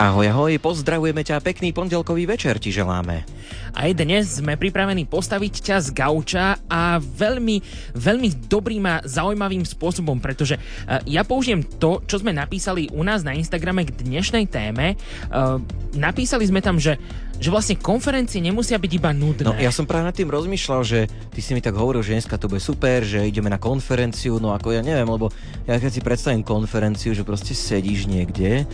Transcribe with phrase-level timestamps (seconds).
[0.00, 3.20] Ahoj, ahoj, pozdravujeme ťa, pekný pondelkový večer ti želáme.
[3.76, 7.60] Aj dnes sme pripravení postaviť ťa z gauča a veľmi,
[8.00, 13.20] veľmi dobrým a zaujímavým spôsobom, pretože uh, ja použijem to, čo sme napísali u nás
[13.20, 14.96] na Instagrame k dnešnej téme.
[15.28, 15.60] Uh,
[15.92, 16.96] napísali sme tam, že
[17.40, 19.48] že vlastne konferencie nemusia byť iba nudné.
[19.48, 22.36] No ja som práve nad tým rozmýšľal, že ty si mi tak hovoril, že dneska
[22.36, 25.32] to bude super, že ideme na konferenciu, no ako ja neviem, lebo
[25.64, 28.68] ja keď si predstavím konferenciu, že proste sedíš niekde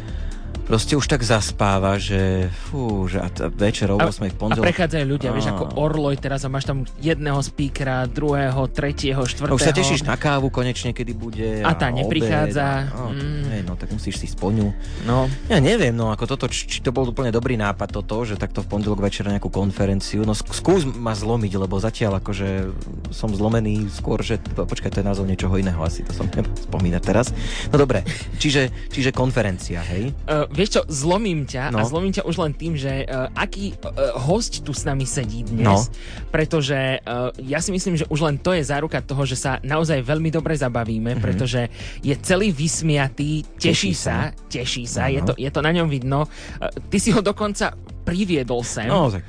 [0.66, 4.66] proste už tak zaspáva, že fú, že a t- večer o 8 v pondelok.
[4.66, 5.34] A prechádzajú ľudia, a...
[5.38, 9.54] vieš, ako Orloj teraz a máš tam jedného speakera, druhého, tretieho, štvrtého.
[9.54, 11.62] A už sa tešíš na kávu konečne, kedy bude.
[11.62, 12.90] A, a tá neprichádza.
[12.90, 13.44] A, no, mm.
[13.54, 14.74] hej, no tak musíš si spoňu.
[15.06, 15.30] No.
[15.46, 18.68] Ja neviem, no ako toto, či to bol úplne dobrý nápad toto, že takto v
[18.74, 20.26] pondelok večer nejakú konferenciu.
[20.26, 22.74] No skús ma zlomiť, lebo zatiaľ akože
[23.14, 26.26] som zlomený skôr, že počkaj, to je názov niečoho iného, asi to som
[26.66, 27.30] spomínať teraz.
[27.70, 28.02] No dobre,
[28.42, 30.10] čiže, čiže konferencia, hej?
[30.26, 31.78] Uh, vieš čo, zlomím ťa no.
[31.78, 35.44] a zlomím ťa už len tým, že uh, aký uh, host tu s nami sedí
[35.44, 35.94] dnes, no.
[36.32, 40.00] pretože uh, ja si myslím, že už len to je záruka toho, že sa naozaj
[40.00, 41.24] veľmi dobre zabavíme, mm-hmm.
[41.24, 41.68] pretože
[42.00, 45.12] je celý vysmiatý, teší, teší sa, sa, teší sa, no.
[45.12, 46.24] je, to, je to na ňom vidno.
[46.24, 47.76] Uh, ty si ho dokonca
[48.08, 48.88] priviedol sem.
[48.88, 49.22] No, tak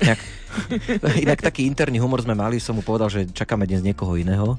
[0.00, 0.20] nejak,
[1.24, 4.56] inak taký interný humor sme mali, som mu povedal, že čakáme dnes niekoho iného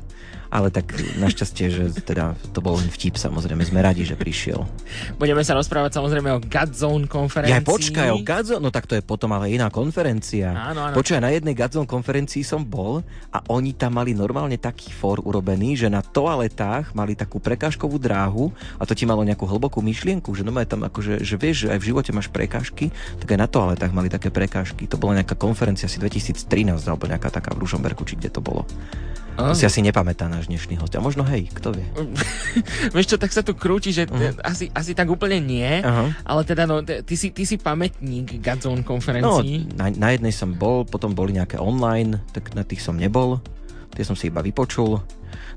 [0.48, 4.64] ale tak našťastie, že teda to bol len vtip, samozrejme, sme radi, že prišiel.
[5.20, 7.56] Budeme sa rozprávať samozrejme o Godzone konferencii.
[7.56, 10.56] Ja počkaj, o Godzone, no tak to je potom ale iná konferencia.
[10.56, 10.96] Áno, áno.
[10.96, 15.76] Počkaj, na jednej Godzone konferencii som bol a oni tam mali normálne taký for urobený,
[15.76, 20.44] že na toaletách mali takú prekážkovú dráhu a to ti malo nejakú hlbokú myšlienku, že
[20.48, 22.90] no tam akože, že vieš, že aj v živote máš prekážky,
[23.22, 24.90] tak aj na toaletách mali také prekážky.
[24.90, 26.48] To bola nejaká konferencia asi 2013
[26.88, 28.66] alebo nejaká taká v Ružomberku, či kde to bolo.
[29.38, 30.94] To si asi nepamätá náš dnešný host.
[30.94, 31.88] A možno hej, kto vie.
[32.96, 34.38] Vieš čo, tak sa tu krúti, že uh-huh.
[34.46, 36.14] asi, asi tak úplne nie, uh-huh.
[36.22, 39.66] ale teda no, ty si, ty si pamätník Godzone konferencií.
[39.74, 43.42] No, na, na jednej som bol, potom boli nejaké online, tak na tých som nebol.
[43.98, 45.02] Tie som si iba vypočul.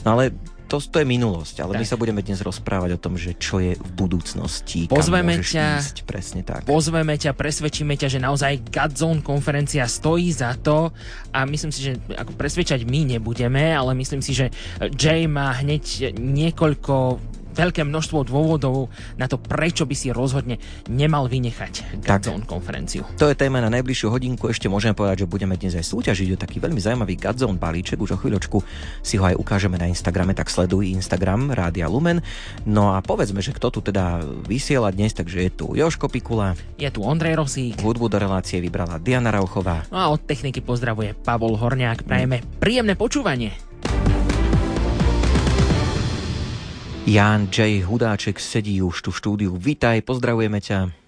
[0.01, 0.33] No ale
[0.71, 1.81] to, to je minulosť, ale tak.
[1.83, 5.97] my sa budeme dnes rozprávať o tom, že čo je v budúcnosti, pozveme ťa, ísť,
[6.07, 6.63] presne tak.
[6.63, 10.95] Pozveme ťa, presvedčíme ťa, že naozaj Godzone konferencia stojí za to
[11.35, 14.55] a myslím si, že ako presvedčať my nebudeme, ale myslím si, že
[14.95, 17.19] Jay má hneď niekoľko
[17.61, 18.89] veľké množstvo dôvodov
[19.21, 20.57] na to, prečo by si rozhodne
[20.89, 23.05] nemal vynechať Godzone konferenciu.
[23.21, 24.49] To je téma na najbližšiu hodinku.
[24.49, 28.01] Ešte môžeme povedať, že budeme dnes aj súťažiť o taký veľmi zaujímavý Godzone balíček.
[28.01, 28.65] Už o chvíľočku
[29.05, 32.25] si ho aj ukážeme na Instagrame, tak sleduj Instagram Rádia Lumen.
[32.65, 36.57] No a povedzme, že kto tu teda vysiela dnes, takže je tu Joško Pikula.
[36.81, 37.77] Je tu Ondrej Rosík.
[37.85, 39.85] Hudbu do relácie vybrala Diana Rauchová.
[39.93, 42.09] No a od techniky pozdravuje Pavol Horniak.
[42.09, 43.70] Prajeme príjemné počúvanie.
[47.09, 47.81] Jan J.
[47.81, 49.53] Hudáček sedí už tu v štúdiu.
[49.57, 51.00] Vítaj, pozdravujeme ťa.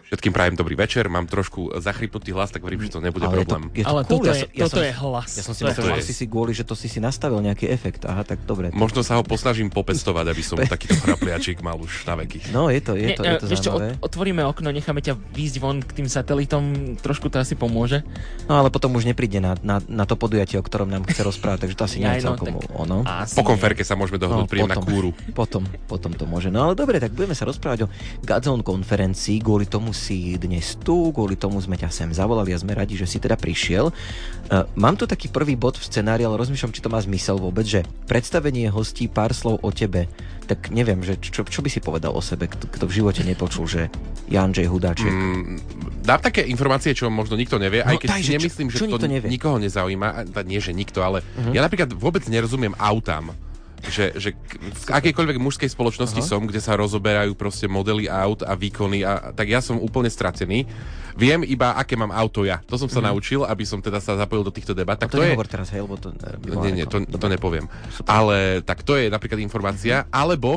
[0.00, 3.68] Všetkým prajem dobrý večer, mám trošku zachrypnutý hlas, tak verím, že to nebude ale problém.
[3.68, 4.12] Je to, je to Ale cool.
[4.16, 5.30] toto, je, ja toto som, je hlas.
[5.36, 8.08] Ja som si myslel, že si si kvôli, že to si si nastavil nejaký efekt.
[8.08, 8.72] Aha, tak dobre.
[8.72, 12.52] Možno sa ho posnažím popestovať, aby som takýto chrapliačik mal už na veky.
[12.54, 15.56] No, je to, je to, je to, je to čo, otvoríme okno, necháme ťa výjsť
[15.60, 18.04] von k tým satelitom, trošku to asi pomôže.
[18.46, 21.66] No, ale potom už nepríde na, na, na to podujatie, o ktorom nám chce rozprávať,
[21.68, 23.04] takže to asi nie je no, celkom ono.
[23.32, 25.10] Po konferke sa môžeme dohodnúť, no, príjem na kúru.
[25.32, 26.52] Potom, potom to môže.
[26.52, 27.92] No ale dobre, tak budeme sa rozprávať o
[28.22, 32.78] Godzone konferencii, kvôli tomu si dnes tu, kvôli tomu sme ťa sem zavolali a sme
[32.78, 33.90] radi, že si teda prišiel.
[33.90, 37.66] Uh, mám tu taký prvý bod v scenári, ale rozmýšľam, či to má zmysel vôbec,
[37.66, 40.06] že predstavenie hostí pár slov o tebe,
[40.46, 43.66] tak neviem, že čo, čo by si povedal o sebe, kto, kto v živote nepočul,
[43.66, 43.82] že
[44.30, 44.70] Jan J.
[44.70, 45.10] Hudáček.
[45.10, 45.58] Mm,
[46.06, 48.86] dám také informácie, čo možno nikto nevie, no, aj keď taj, si nemyslím, čo, čo
[48.86, 49.26] že to nevie?
[49.26, 51.50] nikoho nezaujíma, nie, že nikto, ale uh-huh.
[51.50, 53.34] ja napríklad vôbec nerozumiem autám
[53.88, 56.28] že, že v akejkoľvek mužskej spoločnosti Aha.
[56.28, 60.68] som, kde sa rozoberajú proste modely aut a výkony, a, tak ja som úplne stratený.
[61.18, 62.62] Viem iba, aké mám auto ja.
[62.70, 63.06] To som sa mm.
[63.12, 64.96] naučil, aby som teda sa zapojil do týchto debat.
[64.96, 65.34] Tak to, to je...
[65.50, 66.14] teraz, hej, lebo to...
[66.62, 67.66] Nie, nie, to, to nepoviem.
[67.92, 68.08] Super.
[68.08, 70.06] Ale tak to je napríklad informácia.
[70.06, 70.14] Mm-hmm.
[70.14, 70.50] Alebo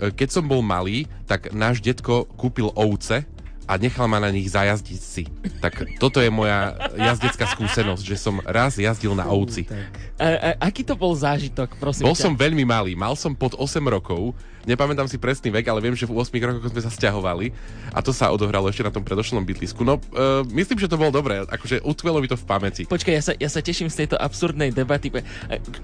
[0.00, 3.22] e, keď som bol malý, tak náš detko kúpil ovce
[3.70, 5.30] a nechal ma na nich zajazdiť si.
[5.62, 9.70] Tak toto je moja jazdecká skúsenosť, že som raz jazdil na ovci.
[10.18, 12.26] A, a, aký to bol zážitok, prosím Bol ťa?
[12.26, 14.34] som veľmi malý, mal som pod 8 rokov,
[14.66, 17.54] nepamätám si presný vek, ale viem, že v 8 rokoch sme sa stiahovali
[17.94, 19.86] a to sa odohralo ešte na tom predošlom bytlisku.
[19.86, 22.82] No, uh, myslím, že to bolo dobré, akože utvelo mi to v pamäti.
[22.90, 25.14] Počkaj, ja sa, ja sa teším z tejto absurdnej debaty.
[25.14, 25.22] E,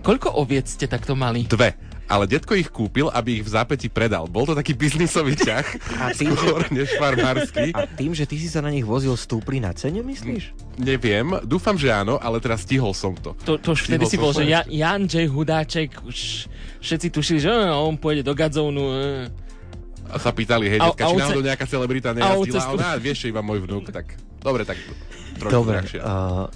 [0.02, 1.46] koľko oviec ste takto mali?
[1.46, 4.30] Dve ale detko ich kúpil, aby ich v zápäti predal.
[4.30, 5.66] Bol to taký biznisový ťah,
[5.98, 6.70] a tým, skôr že...
[6.72, 7.74] než farmársky.
[7.74, 10.54] A tým, že ty si sa na nich vozil, stúpli na cene, myslíš?
[10.78, 13.34] Neviem, dúfam, že áno, ale teraz stihol som to.
[13.42, 15.26] To, to už vtedy si bol, že ja, Jan J.
[15.26, 16.46] Hudáček, už
[16.80, 18.84] všetci tušili, že on pôjde do Gadzónu.
[20.06, 22.62] a sa pýtali, hej, detka, či náhodou nejaká celebrita nejazdila.
[22.62, 24.78] A ona, vieš, iba môj vnúk, tak dobre, tak
[25.36, 26.48] trošku Dobre, uh,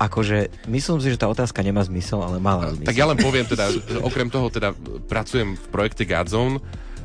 [0.00, 2.88] akože myslím si, že tá otázka nemá zmysel, ale mala zmysel.
[2.88, 3.68] Tak ja len poviem teda,
[4.00, 4.72] okrem toho teda
[5.04, 6.56] pracujem v projekte Godzone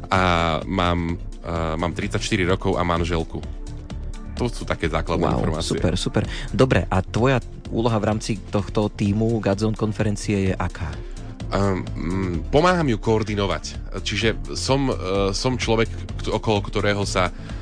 [0.07, 0.21] a
[0.63, 3.43] mám, uh, mám 34 rokov a manželku.
[4.39, 5.75] To sú také základné wow, informácie.
[5.75, 6.23] Super, super.
[6.55, 10.95] Dobre, a tvoja úloha v rámci tohto týmu Godzone konferencie je aká?
[11.51, 13.95] Um, pomáham ju koordinovať.
[14.03, 15.91] Čiže som, uh, som človek,
[16.31, 17.55] okolo ktorého sa uh,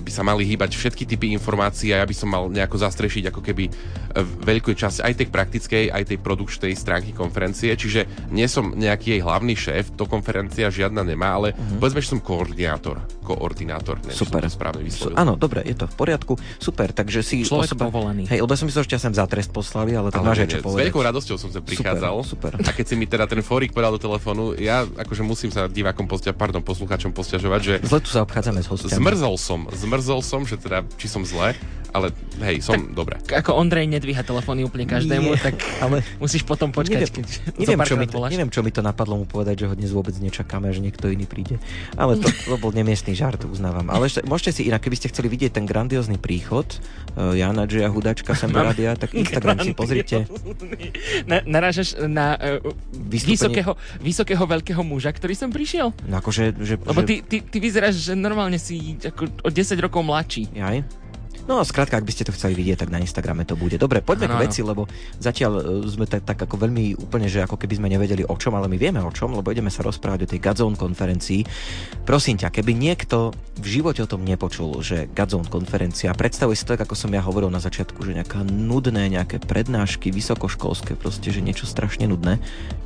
[0.00, 3.40] by sa mali hýbať všetky typy informácií a ja by som mal nejako zastrešiť ako
[3.44, 8.72] keby uh, veľkú časť aj tej praktickej, aj tej produkčnej stránky konferencie, čiže nie som
[8.72, 11.78] nejaký jej hlavný šéf, to konferencia žiadna nemá, ale uh-huh.
[11.78, 13.04] povedzme, že som koordinátor.
[13.22, 14.42] Koordinátor, neviem, Super.
[14.42, 15.14] to správne vyslovil.
[15.14, 16.34] Áno, dobre, je to v poriadku.
[16.58, 17.86] Super, takže si Človek osoba...
[17.88, 18.26] povolený.
[18.26, 20.74] Hej, lebo som myslel, že ťa sem za trest poslali, ale tak máš čo povedať.
[20.74, 22.14] S veľkou radosťou som sem prichádzal.
[22.26, 22.66] Super, super.
[22.66, 26.10] A keď si mi teda ten fórik podal do telefónu, ja akože musím sa divákom
[26.10, 27.74] postia, pardon, poslucháčom posťažovať, že...
[27.86, 28.98] Zle tu sa obchádzame s hostiami.
[28.98, 31.54] Zmrzol som, zmrzol som, že teda, či som zle,
[31.92, 32.08] ale
[32.40, 33.14] hej, som tak, dobre.
[33.28, 37.26] Ako Ondrej nedvíha telefóny úplne každému, Nie, tak ale musíš potom počkať, neviem, keď
[37.60, 40.16] neviem, čo mi to, neviem, čo mi to napadlo mu povedať, že ho dnes vôbec
[40.16, 41.60] nečakáme, že niekto iný príde.
[42.00, 43.84] Ale to, to bol nemiestný žart, uznávam.
[43.92, 46.64] Ale ešte, môžete si inak, keby ste chceli vidieť ten grandiózny príchod
[47.14, 50.24] uh, Jana Džia Hudačka sem do radia, tak Instagram si pozrite.
[51.28, 55.92] Na, narážaš na uh, vysokého, vysokého veľkého muža, ktorý sem prišiel?
[56.08, 60.00] No akože, že, Lebo ty, ty, ty vyzeráš, že normálne si ako o 10 rokov
[60.00, 60.48] mladší.
[60.56, 61.01] Jaj?
[61.42, 63.74] No a skrátka, ak by ste to chceli vidieť, tak na Instagrame to bude.
[63.74, 64.86] Dobre, poďme ano, k veci, lebo
[65.18, 68.54] zatiaľ e, sme tak, tak ako veľmi úplne, že ako keby sme nevedeli o čom,
[68.54, 71.42] ale my vieme o čom, lebo ideme sa rozprávať o tej Gadzone konferencii.
[72.06, 76.78] Prosím ťa, keby niekto v živote o tom nepočul, že Gadzone konferencia, predstavuje si to
[76.78, 81.42] tak, ako som ja hovoril na začiatku, že nejaká nudné, nejaké prednášky, vysokoškolské, proste, že
[81.42, 82.38] niečo strašne nudné.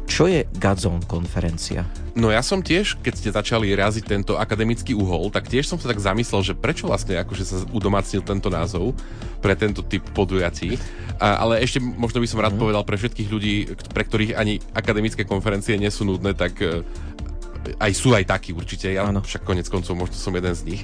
[0.06, 1.84] Čo je Gadzone konferencia?
[2.16, 5.92] No ja som tiež, keď ste začali raziť tento akademický uhol, tak tiež som sa
[5.92, 8.96] tak zamyslel, že prečo vlastne akože sa udomácnil tento názov
[9.40, 10.80] pre tento typ podujatí.
[11.16, 12.60] A, ale ešte možno by som rád mm.
[12.60, 13.54] povedal pre všetkých ľudí,
[13.92, 16.84] pre ktorých ani akademické konferencie nie sú nudné, tak e,
[17.78, 19.22] aj sú aj takí určite, ja ano.
[19.22, 20.82] však konec koncov možno som jeden z nich.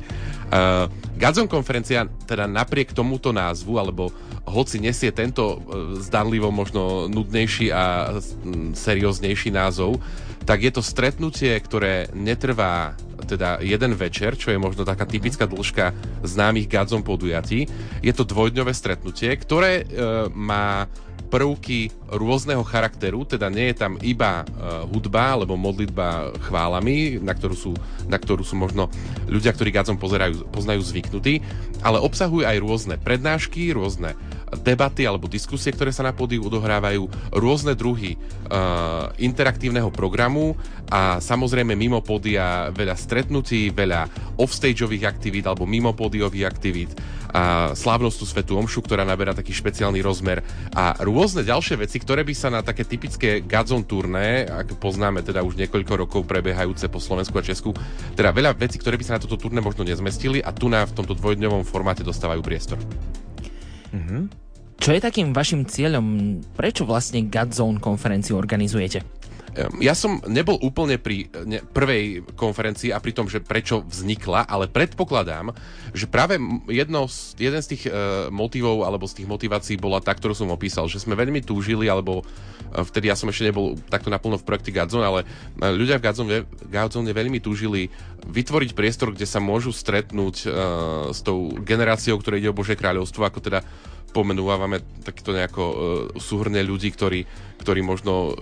[0.50, 4.10] Uh, Gazon konferencia teda napriek tomuto názvu, alebo
[4.44, 10.02] hoci nesie tento uh, zdanlivo možno nudnejší a um, serióznejší názov,
[10.42, 15.94] tak je to stretnutie, ktoré netrvá teda jeden večer, čo je možno taká typická dĺžka
[16.26, 17.66] známych Gadzom podujatí.
[18.02, 19.84] Je to dvojdňové stretnutie, ktoré e,
[20.30, 20.86] má
[21.32, 27.56] prvky rôzneho charakteru, teda nie je tam iba uh, hudba alebo modlitba chválami, na ktorú
[27.56, 27.72] sú,
[28.04, 28.92] na ktorú sú možno
[29.32, 31.40] ľudia, ktorí Gadzom pozerajú, poznajú zvyknutí,
[31.80, 34.12] ale obsahujú aj rôzne prednášky, rôzne
[34.60, 40.54] debaty alebo diskusie, ktoré sa na pódiu odohrávajú, rôzne druhy uh, interaktívneho programu
[40.92, 46.92] a samozrejme mimo pódia veľa stretnutí, veľa offstageových aktivít alebo mimo pódiových aktivít
[47.32, 50.44] a slávnostnú Svetu Omšu, ktorá naberá taký špeciálny rozmer
[50.76, 55.40] a rôzne ďalšie veci, ktoré by sa na také typické Gadzon turné, ak poznáme teda
[55.40, 57.72] už niekoľko rokov prebiehajúce po Slovensku a Česku,
[58.12, 60.92] teda veľa vecí, ktoré by sa na toto turné možno nezmestili a tu na v
[60.92, 62.76] tomto dvojdňovom formáte dostávajú priestor.
[63.96, 64.41] Mm-hmm.
[64.82, 66.42] Čo je takým vašim cieľom?
[66.58, 69.06] Prečo vlastne Godzone konferenciu organizujete?
[69.78, 74.66] Ja som nebol úplne pri ne, prvej konferencii a pri tom, že prečo vznikla, ale
[74.66, 75.54] predpokladám,
[75.92, 76.40] že práve
[76.72, 80.48] jedno z, jeden z tých uh, motivov alebo z tých motivácií bola tá, ktorú som
[80.50, 84.46] opísal, že sme veľmi túžili, alebo uh, vtedy ja som ešte nebol takto naplno v
[84.48, 86.36] projekte Gadzone, ale uh, ľudia v Gadzone,
[86.72, 87.92] Gadzone veľmi túžili
[88.24, 90.50] vytvoriť priestor, kde sa môžu stretnúť uh,
[91.12, 93.60] s tou generáciou, ktorá ide o Bože kráľovstvo, ako teda
[94.12, 95.76] pomenúvame takto nejako uh,
[96.20, 97.24] súhrne ľudí, ktorí,
[97.64, 98.36] ktorí možno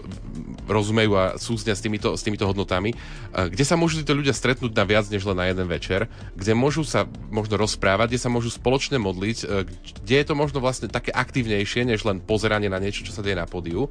[0.66, 4.74] rozumejú a súznia s týmito, s týmito hodnotami, uh, kde sa môžu títo ľudia stretnúť
[4.74, 8.50] na viac než len na jeden večer, kde môžu sa možno rozprávať, kde sa môžu
[8.50, 9.64] spoločne modliť, uh,
[10.02, 13.38] kde je to možno vlastne také aktívnejšie, než len pozeranie na niečo, čo sa deje
[13.38, 13.88] na pódiu.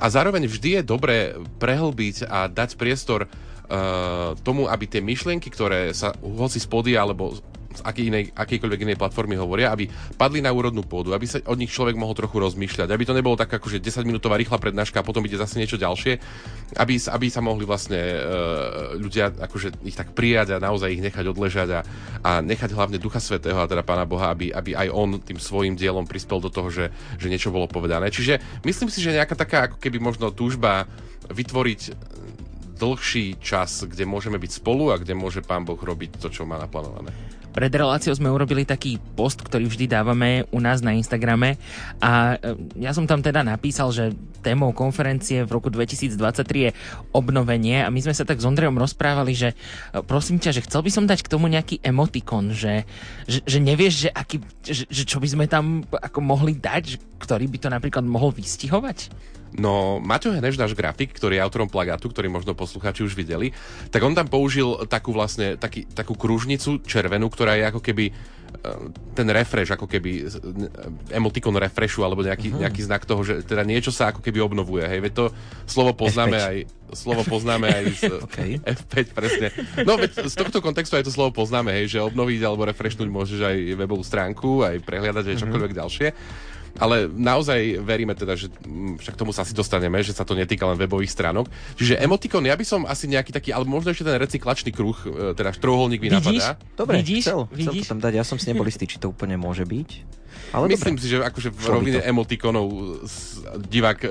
[0.00, 5.92] A zároveň vždy je dobré prehlbiť a dať priestor uh, tomu, aby tie myšlienky, ktoré
[5.92, 7.36] sa hoci z pódia alebo
[7.70, 9.86] z akej inej, akejkoľvek inej platformy hovoria, aby
[10.18, 13.38] padli na úrodnú pôdu, aby sa od nich človek mohol trochu rozmýšľať, aby to nebolo
[13.38, 16.18] tak ako, že 10-minútová rýchla prednáška a potom ide zase niečo ďalšie,
[16.82, 21.24] aby, aby sa mohli vlastne uh, ľudia akože ich tak prijať a naozaj ich nechať
[21.30, 21.80] odležať a,
[22.26, 25.78] a nechať hlavne Ducha Svetého a teda Pána Boha, aby, aby aj on tým svojim
[25.78, 26.90] dielom prispel do toho, že,
[27.22, 28.10] že niečo bolo povedané.
[28.10, 30.90] Čiže myslím si, že nejaká taká ako keby možno túžba
[31.30, 31.80] vytvoriť
[32.80, 36.56] dlhší čas, kde môžeme byť spolu a kde môže Pán Boh robiť to, čo má
[36.56, 37.12] naplánované.
[37.50, 41.58] Pred reláciou sme urobili taký post, ktorý vždy dávame u nás na Instagrame
[41.98, 46.14] a e, ja som tam teda napísal, že témou konferencie v roku 2023
[46.46, 46.70] je
[47.10, 49.56] obnovenie a my sme sa tak s Ondrejom rozprávali, že e,
[50.06, 52.86] prosím ťa, že chcel by som dať k tomu nejaký emotikon, že,
[53.26, 57.50] že, že nevieš, že, aký, že, že čo by sme tam ako mohli dať, ktorý
[57.50, 59.10] by to napríklad mohol vystihovať?
[59.50, 63.50] No, Maťo Heneš, náš grafik, ktorý je autorom plagátu, ktorý možno poslucháči už videli,
[63.90, 68.12] tak on tam použil takú vlastne, taký, takú kružnicu červenú, ktorá je ako keby e,
[69.18, 70.30] ten refresh, ako keby
[71.10, 72.62] emotikon refreshu, alebo nejaký, uh-huh.
[72.62, 74.86] nejaký znak toho, že teda niečo sa ako keby obnovuje.
[74.86, 75.24] Hej, veď to
[75.66, 76.46] slovo poznáme F5.
[76.46, 76.56] aj
[76.90, 78.50] slovo poznáme aj z okay.
[78.62, 79.48] F5, presne.
[79.82, 83.40] No veď z tohto kontextu aj to slovo poznáme, hej, že obnoviť alebo refreshnúť môžeš
[83.42, 85.82] aj webovú stránku, aj prehliadať aj čokoľvek uh-huh.
[85.82, 86.08] ďalšie.
[86.78, 90.68] Ale naozaj veríme teda, že mm, však tomu sa asi dostaneme, že sa to netýka
[90.68, 91.50] len webových stránok.
[91.74, 95.34] Čiže emotikon, ja by som asi nejaký taký, alebo možno ešte ten recyklačný kruh, e,
[95.34, 96.60] teda trojuholník mi napadá.
[96.78, 97.24] Dobre, Vidíš?
[97.26, 97.86] Chcel, chcel Vidíš?
[97.88, 100.19] to tam dať, ja som si nebol istý, či to úplne môže byť.
[100.50, 101.02] Ale Myslím dobre.
[101.02, 102.66] si, že akože v rovine emotikonov
[103.70, 104.08] divák e,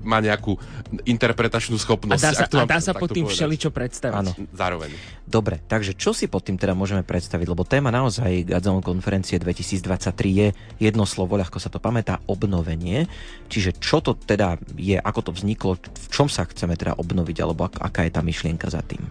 [0.00, 0.56] má nejakú
[1.04, 2.20] interpretačnú schopnosť.
[2.20, 4.16] A dá sa, a dá sa pod tým všeličo predstaviť.
[4.16, 4.32] Áno.
[4.56, 4.96] Zároveň.
[5.28, 7.46] Dobre, takže čo si pod tým teda môžeme predstaviť?
[7.48, 10.48] Lebo téma naozaj Gazon konferencie 2023 je
[10.80, 13.04] jedno slovo, ľahko sa to pamätá, obnovenie.
[13.52, 17.68] Čiže čo to teda je, ako to vzniklo, v čom sa chceme teda obnoviť, alebo
[17.68, 19.04] aká je tá myšlienka za tým?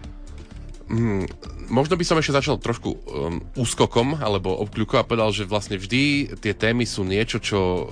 [0.84, 1.24] Hmm,
[1.72, 6.36] možno by som ešte začal trošku um, úskokom alebo obkľukom a povedal, že vlastne vždy
[6.36, 7.82] tie témy sú niečo, čo uh,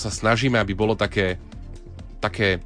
[0.00, 1.36] sa snažíme, aby bolo také,
[2.24, 2.64] také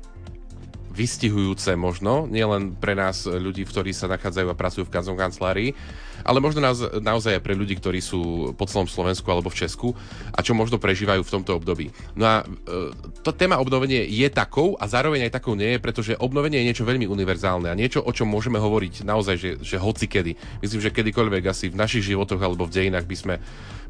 [0.93, 5.71] vystihujúce možno, nielen pre nás ľudí, ktorí sa nachádzajú a pracujú v kancelárii,
[6.23, 9.89] ale možno naoz, naozaj aj pre ľudí, ktorí sú po celom Slovensku alebo v Česku
[10.33, 11.91] a čo možno prežívajú v tomto období.
[12.19, 16.19] No a e, to téma obnovenie je takou a zároveň aj takou nie je, pretože
[16.19, 20.07] obnovenie je niečo veľmi univerzálne a niečo, o čom môžeme hovoriť naozaj, že, že hoci
[20.07, 20.63] kedy.
[20.65, 23.35] Myslím, že kedykoľvek asi v našich životoch alebo v dejinách by sme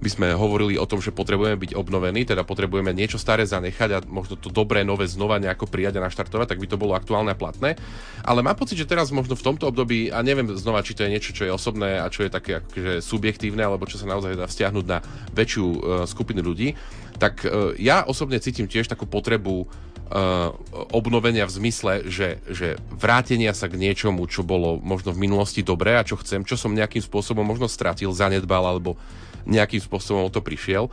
[0.02, 3.98] by sme hovorili o tom, že potrebujeme byť obnovení, teda potrebujeme niečo staré zanechať a
[4.02, 7.38] možno to dobré, nové znova nejako prijať a naštartovať, tak by to bolo aktuálne a
[7.38, 7.78] platné.
[8.26, 11.12] Ale mám pocit, že teraz možno v tomto období, a neviem znova, či to je
[11.14, 14.50] niečo, čo je osobné a čo je také akože subjektívne, alebo čo sa naozaj dá
[14.50, 14.98] vzťahnuť na
[15.38, 15.78] väčšiu uh,
[16.10, 16.74] skupinu ľudí,
[17.22, 19.70] tak uh, ja osobne cítim tiež takú potrebu
[20.12, 20.52] Uh,
[20.92, 25.96] obnovenia v zmysle, že, že vrátenia sa k niečomu, čo bolo možno v minulosti dobré
[25.96, 29.00] a čo chcem, čo som nejakým spôsobom možno stratil, zanedbal alebo
[29.48, 30.88] nejakým spôsobom o to prišiel.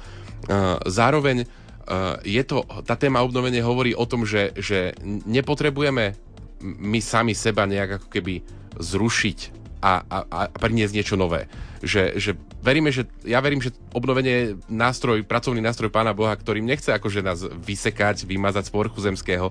[0.47, 6.15] Uh, zároveň uh, je to, tá téma obnovenie hovorí o tom, že, že nepotrebujeme
[6.63, 8.43] my sami seba nejak ako keby
[8.79, 9.39] zrušiť
[9.79, 11.47] a, a, a priniesť niečo nové.
[11.79, 16.67] Že, že veríme, že, ja verím, že obnovenie je nástroj, pracovný nástroj Pána Boha, ktorým
[16.67, 19.49] nechce akože nás vysekať, vymazať z porchu zemského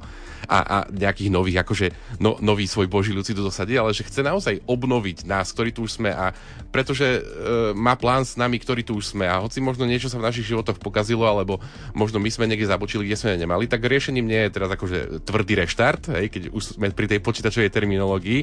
[0.48, 1.86] a, a nejakých nových, akože
[2.22, 5.84] no, nový svoj Boží ľudí tu dosadiť, ale že chce naozaj obnoviť nás, ktorí tu
[5.84, 6.32] už sme a
[6.68, 7.20] pretože e,
[7.72, 10.48] má plán s nami, ktorí tu už sme a hoci možno niečo sa v našich
[10.48, 11.58] životoch pokazilo, alebo
[11.96, 15.64] možno my sme niekde zabočili, kde sme nemali, tak riešením nie je teraz akože tvrdý
[15.64, 18.40] reštart, hej, keď už sme pri tej počítačovej terminológii,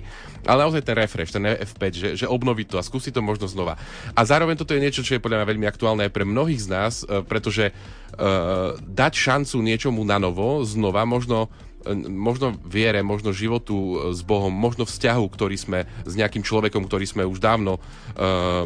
[0.50, 3.78] ale naozaj ten refresh, ten F5, že, že obnoviť to a skúsiť to možno znova.
[4.18, 6.68] A zároveň toto je niečo, čo je podľa mňa veľmi aktuálne aj pre mnohých z
[6.68, 11.48] nás, e, pretože uh, dať šancu niečomu na novo, znova, možno
[11.84, 17.06] e, možno viere, možno životu s Bohom, možno vzťahu, ktorý sme s nejakým človekom, ktorý
[17.08, 18.66] sme už dávno, uh,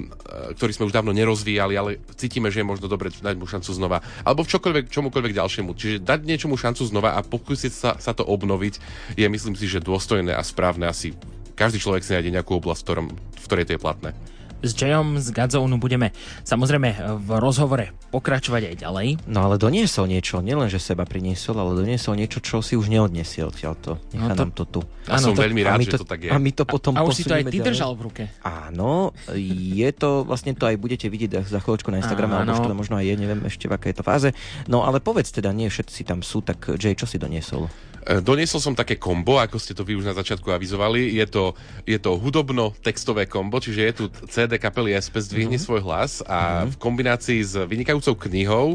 [0.56, 4.02] ktorý sme už dávno nerozvíjali, ale cítime, že je možno dobre dať mu šancu znova.
[4.22, 5.72] Alebo v čokoľvek, čomukoľvek ďalšiemu.
[5.74, 8.82] Čiže dať niečomu šancu znova a pokúsiť sa, sa to obnoviť
[9.18, 11.18] je, myslím si, že dôstojné a správne asi.
[11.60, 14.12] Každý človek si nájde nejakú oblasť, v, ktorom, v ktorej to je platné
[14.60, 16.12] s Jayom z Gadzónu budeme
[16.44, 19.08] samozrejme v rozhovore pokračovať aj ďalej.
[19.30, 23.52] No ale doniesol niečo, nielen že seba priniesol, ale doniesol niečo, čo si už neodnesiel.
[23.60, 24.02] To.
[24.12, 24.82] Nechá no to, nám to tu.
[25.06, 26.32] Ja som to, veľmi rád, to, že to tak je.
[26.32, 27.68] A my to potom A, a už si to aj ty ďalej.
[27.72, 28.24] držal v ruke.
[28.44, 32.76] Áno, je to, vlastne to aj budete vidieť za chvíľočku na Instagrame, alebo už to
[32.76, 34.30] možno aj je, neviem ešte v akej je to fáze.
[34.68, 37.70] No ale povedz teda, nie všetci tam sú, tak Jay, čo si doniesol?
[38.06, 41.16] E, doniesol som také kombo, ako ste to vy už na začiatku avizovali.
[41.20, 45.66] Je to, je to hudobno-textové kombo, čiže je tu CD kapely SP Zdvihni mm-hmm.
[45.66, 46.70] svoj hlas a mm-hmm.
[46.72, 48.68] v kombinácii s vynikajúcou knihou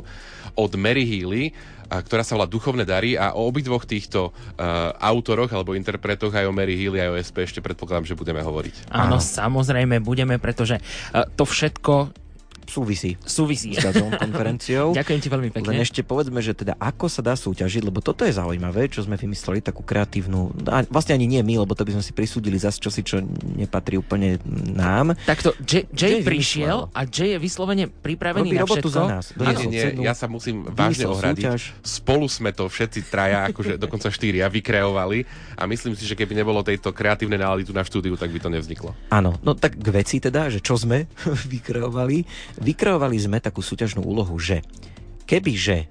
[0.55, 1.57] od Mary Healy,
[1.89, 6.49] a, ktorá sa volá Duchovné dary a o obidvoch týchto uh, autoroch alebo interpretoch aj
[6.49, 8.89] o Mary Healy aj o SP ešte predpokladám, že budeme hovoriť.
[8.89, 9.25] Áno, Áno.
[9.25, 12.24] samozrejme budeme, pretože uh, to všetko
[12.69, 13.17] súvisí.
[13.25, 13.75] Súvisí.
[13.75, 14.93] S konferenciou.
[14.99, 15.69] Ďakujem ti veľmi pekne.
[15.75, 19.17] Len ešte povedzme, že teda ako sa dá súťažiť, lebo toto je zaujímavé, čo sme
[19.17, 22.81] vymysleli, takú kreatívnu, a vlastne ani nie my, lebo to by sme si prisúdili zase
[22.81, 23.21] čosi, čo
[23.57, 24.41] nepatrí úplne
[24.75, 25.17] nám.
[25.25, 26.99] Takto, Jay, Jay, Jay prišiel vymyslel.
[26.99, 28.99] a Jay je vyslovene pripravený Robí na robotu všetko.
[28.99, 29.25] za nás.
[29.35, 31.45] Nie, nie, ja sa musím vážne ohradiť.
[31.45, 31.61] Súťaž.
[31.81, 35.25] Spolu sme to všetci traja, akože dokonca štyria, vykreovali
[35.59, 38.51] a myslím si, že keby nebolo tejto kreatívnej nálady tu na štúdiu, tak by to
[38.51, 38.91] nevzniklo.
[39.11, 41.07] Áno, no tak k veci teda, že čo sme
[41.53, 42.27] vykreovali.
[42.61, 44.63] Vykreovali sme takú súťažnú úlohu, že
[45.27, 45.91] kebyže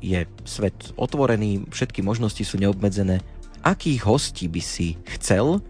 [0.00, 3.20] je svet otvorený, všetky možnosti sú neobmedzené,
[3.64, 5.60] akých hostí by si chcel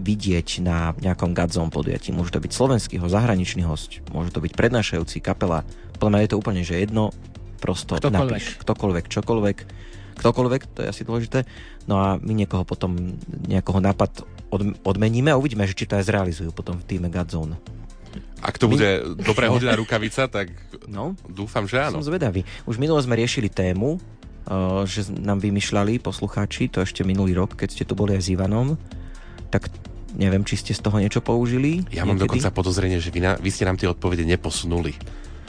[0.00, 2.14] vidieť na nejakom Gadzom podujatí.
[2.14, 5.66] Môže to byť slovenský host, zahraničný host, môže to byť prednášajúci kapela.
[6.00, 7.12] Podľa mňa je to úplne že jedno,
[7.60, 8.16] prosto ktokoľvek.
[8.16, 9.56] napíš ktokoľvek, čokoľvek,
[10.18, 11.38] ktokoľvek, to je asi dôležité.
[11.86, 14.24] No a my niekoho potom, nejakého nápad
[14.82, 17.56] odmeníme a uvidíme, že či to aj zrealizujú potom v týme Godzone.
[18.42, 19.22] Ak to bude My...
[19.22, 20.50] dobre hodená rukavica, tak
[20.90, 22.02] no, dúfam, že áno.
[22.02, 22.42] Som zvedavý.
[22.66, 27.68] Už minule sme riešili tému, uh, že nám vymýšľali poslucháči, to ešte minulý rok, keď
[27.70, 28.74] ste tu boli aj s Ivanom,
[29.54, 29.70] tak
[30.18, 31.86] neviem, či ste z toho niečo použili.
[31.88, 32.08] Ja niekedy?
[32.08, 34.92] mám dokonca podozrenie, že vy, na, vy ste nám tie odpovede neposunuli.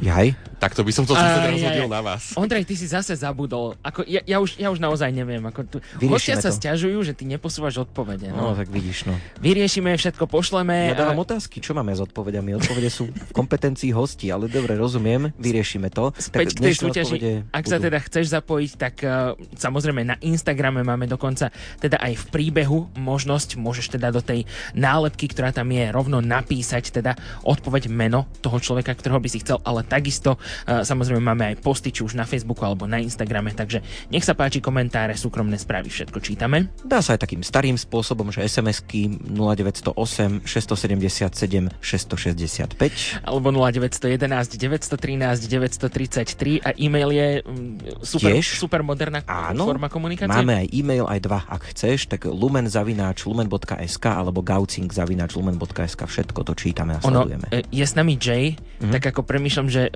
[0.04, 0.36] Jaj?
[0.64, 2.32] Takto by som to zase teraz hodil na vás.
[2.40, 3.76] Ondrej, ty si zase zabudol.
[3.84, 5.44] Ako, ja, ja, už, ja už naozaj neviem.
[5.44, 5.78] Ako tu,
[6.08, 8.32] hostia sa stiažujú, že ty neposúvaš odpovede.
[8.32, 8.52] No.
[8.52, 9.20] no tak vidíš, no.
[9.44, 10.96] Vyriešime, všetko pošleme.
[10.96, 11.24] Ja dávam a...
[11.28, 12.56] otázky, čo máme s odpovediami?
[12.56, 16.16] Odpovede sú v kompetencii hostí, ale dobre, rozumiem, vyriešime to.
[16.16, 17.18] Späť tak k tej súťaži,
[17.52, 17.72] ak budú.
[17.76, 21.52] sa teda chceš zapojiť, tak uh, samozrejme na Instagrame máme dokonca
[21.84, 26.96] teda aj v príbehu možnosť, môžeš teda do tej nálepky, ktorá tam je, rovno napísať
[26.96, 31.90] teda odpoveď meno toho človeka, ktorého by si chcel, ale takisto Samozrejme máme aj posty,
[31.94, 36.20] či už na Facebooku alebo na Instagrame, takže nech sa páči komentáre, súkromné správy, všetko
[36.20, 36.72] čítame.
[36.84, 46.66] Dá sa aj takým starým spôsobom, že SMS-ky 0908 677 665 alebo 0911 913 933
[46.66, 48.46] a e-mail je mm, super, Tiež?
[48.58, 50.34] super moderná Áno, forma komunikácie.
[50.34, 56.40] Máme aj e-mail, aj dva, ak chceš, tak lumenzavináč lumen.sk alebo gaucing zavináč lumen.sk, všetko
[56.46, 57.48] to čítame a sledujeme.
[57.50, 58.92] Ono, e, je s nami Jay, mm-hmm.
[58.94, 59.90] tak ako premýšľam, že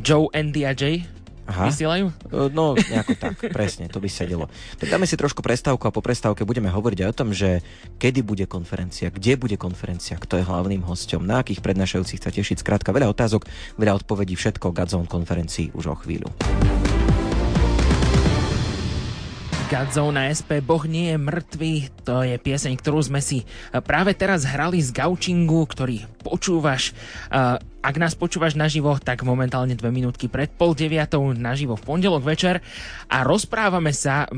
[0.00, 1.04] Joe, Andy a Jay
[1.44, 1.68] Aha.
[1.68, 2.08] vysielajú?
[2.56, 4.48] No, nejako tak, presne, to by sedelo.
[4.80, 7.60] Tak dáme si trošku prestávku a po prestávke budeme hovoriť aj o tom, že
[8.00, 12.64] kedy bude konferencia, kde bude konferencia, kto je hlavným hostom, na akých prednášajúcich sa tešiť.
[12.64, 13.44] Skrátka, veľa otázok,
[13.76, 16.32] veľa odpovedí, všetko o Godzone konferencii už o chvíľu.
[19.64, 21.74] Godzone SP Boh nie je mŕtvý,
[22.04, 23.48] to je pieseň, ktorú sme si
[23.88, 26.92] práve teraz hrali z Gaučingu, ktorý počúvaš.
[27.80, 32.60] Ak nás počúvaš naživo, tak momentálne dve minútky pred pol deviatou naživo v pondelok večer
[33.08, 34.28] a rozprávame sa,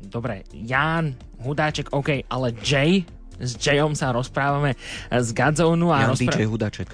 [0.00, 1.12] dobre, Jan,
[1.44, 3.04] Hudáček, OK, ale Jay,
[3.36, 4.76] s Jayom sa rozprávame
[5.12, 6.16] z Godzone a Jan.
[6.16, 6.88] DJ Hudáček.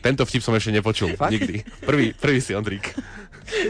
[0.00, 1.12] Tento vtip som ešte nepočul.
[1.12, 1.28] Fakt?
[1.34, 1.84] Nikdy.
[1.84, 2.96] Prvý, prvý si, Ondrík.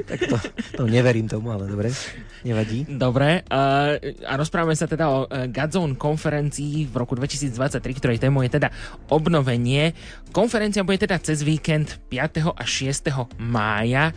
[0.09, 0.37] Tak to,
[0.77, 1.90] to neverím tomu, ale dobre,
[2.47, 2.87] nevadí.
[2.88, 8.45] Dobre, uh, a rozprávame sa teda o uh, Godzone konferencii v roku 2023, ktorej tému
[8.47, 8.69] je teda
[9.11, 9.93] obnovenie.
[10.31, 12.55] Konferencia bude teda cez víkend 5.
[12.55, 13.11] a 6.
[13.40, 14.14] mája.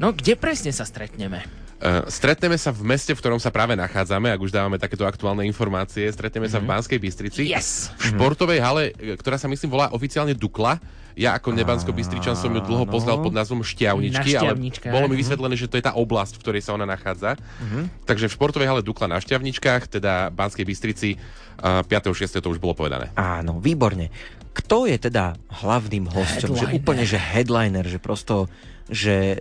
[0.00, 1.61] No, kde presne sa stretneme?
[1.82, 5.42] Uh, stretneme sa v meste, v ktorom sa práve nachádzame, ak už dávame takéto aktuálne
[5.42, 6.06] informácie.
[6.14, 6.54] Stretneme mm-hmm.
[6.54, 6.72] sa v mhm.
[6.78, 7.42] Banskej Bystrici.
[7.50, 7.90] Yes.
[7.98, 10.78] V športovej hale, ktorá sa myslím volá oficiálne Dukla.
[11.12, 14.56] Ja ako nebansko bystričan som ju dlho poznal pod názvom Šťavničky, ale
[14.88, 17.36] bolo mi vysvetlené, že to je tá oblasť, v ktorej sa ona nachádza.
[17.36, 17.84] Uh-huh.
[18.08, 21.20] Takže v športovej hale Dukla na Šťavničkách, teda Banskej Bystrici,
[21.60, 21.84] 5.
[21.84, 22.40] 6.
[22.40, 23.12] to už bolo povedané.
[23.12, 24.08] Áno, výborne.
[24.52, 26.56] Kto je teda hlavným hostom?
[26.56, 28.48] Že úplne, že headliner, že prosto,
[28.88, 29.40] že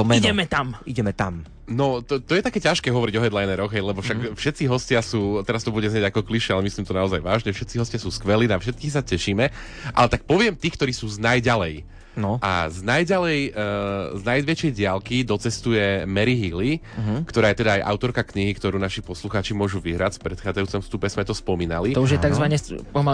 [0.00, 0.24] to meno.
[0.24, 0.66] Ideme tam.
[0.88, 1.44] Ideme tam.
[1.70, 4.34] No, to, to je také ťažké hovoriť o headlineroch, hej, lebo však mm.
[4.34, 7.78] všetci hostia sú, teraz to bude znieť ako kliše, ale myslím to naozaj vážne, všetci
[7.78, 9.46] hostia sú skvelí, na všetkých sa tešíme,
[9.94, 11.86] ale tak poviem tých, ktorí sú z najďalej.
[12.18, 12.42] No.
[12.42, 17.22] A z najďalej, uh, z najväčšej diálky docestuje Mary Healy, uh-huh.
[17.22, 20.18] ktorá je teda aj autorka knihy, ktorú naši poslucháči môžu vyhrať.
[20.18, 21.94] V predchádzajúcom vstupe sme to spomínali.
[21.94, 22.44] To už je tzv.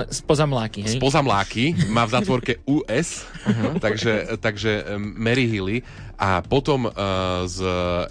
[0.09, 0.97] spoza mláky, hej?
[0.97, 3.77] Spoza mláky, má v zátvorke US, uh-huh.
[3.85, 5.85] takže, takže Mary Healy
[6.17, 7.61] a potom uh, z,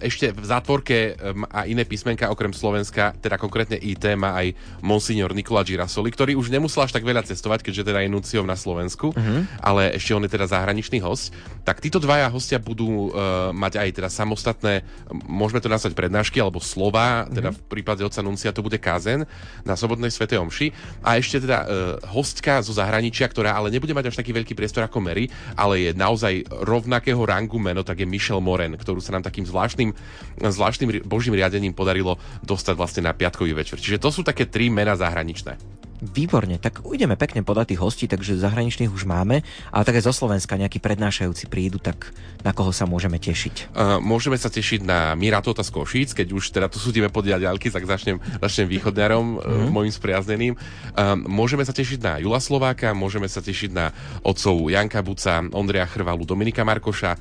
[0.06, 4.54] ešte v zátvorke um, a iné písmenka okrem Slovenska, teda konkrétne IT, má aj
[4.86, 8.54] monsignor Nikola Girasoli, ktorý už nemusel až tak veľa cestovať, keďže teda je nunciom na
[8.54, 9.50] Slovensku, uh-huh.
[9.58, 11.34] ale ešte on je teda zahraničný host.
[11.66, 14.86] Tak títo dvaja hostia budú uh, mať aj teda samostatné,
[15.26, 17.34] môžeme to nazvať prednášky alebo slova, uh-huh.
[17.34, 19.26] teda v prípade oca nuncia to bude kázen
[19.66, 20.70] na sobotnej svete omši.
[21.02, 21.66] A ešte teda
[22.12, 25.92] hostka zo zahraničia, ktorá ale nebude mať až taký veľký priestor ako Mary, ale je
[25.98, 29.96] naozaj rovnakého rangu meno, tak tak je Michel Moren, ktorú sa nám takým zvláštnym,
[30.44, 33.80] zvláštnym božím riadením podarilo dostať vlastne na piatkový večer.
[33.80, 35.56] Čiže to sú také tri mena zahraničné.
[35.96, 40.14] Výborne, tak ujdeme pekne podať tých hostí, takže zahraničných už máme, ale tak aj zo
[40.14, 42.12] Slovenska nejakí prednášajúci prídu, tak
[42.44, 43.72] na koho sa môžeme tešiť?
[43.72, 47.72] Uh, môžeme sa tešiť na Miratota z Košíc, keď už teda tu súdime pod ďalky,
[47.72, 49.38] tak začnem, začnem východňarom, mm.
[49.40, 50.60] uh, môjim spriazneným.
[50.60, 55.88] Uh, môžeme sa tešiť na Jula Slováka, môžeme sa tešiť na otcov Janka Buca, Ondreja
[55.88, 57.16] Chrvalu, Dominika Markoša,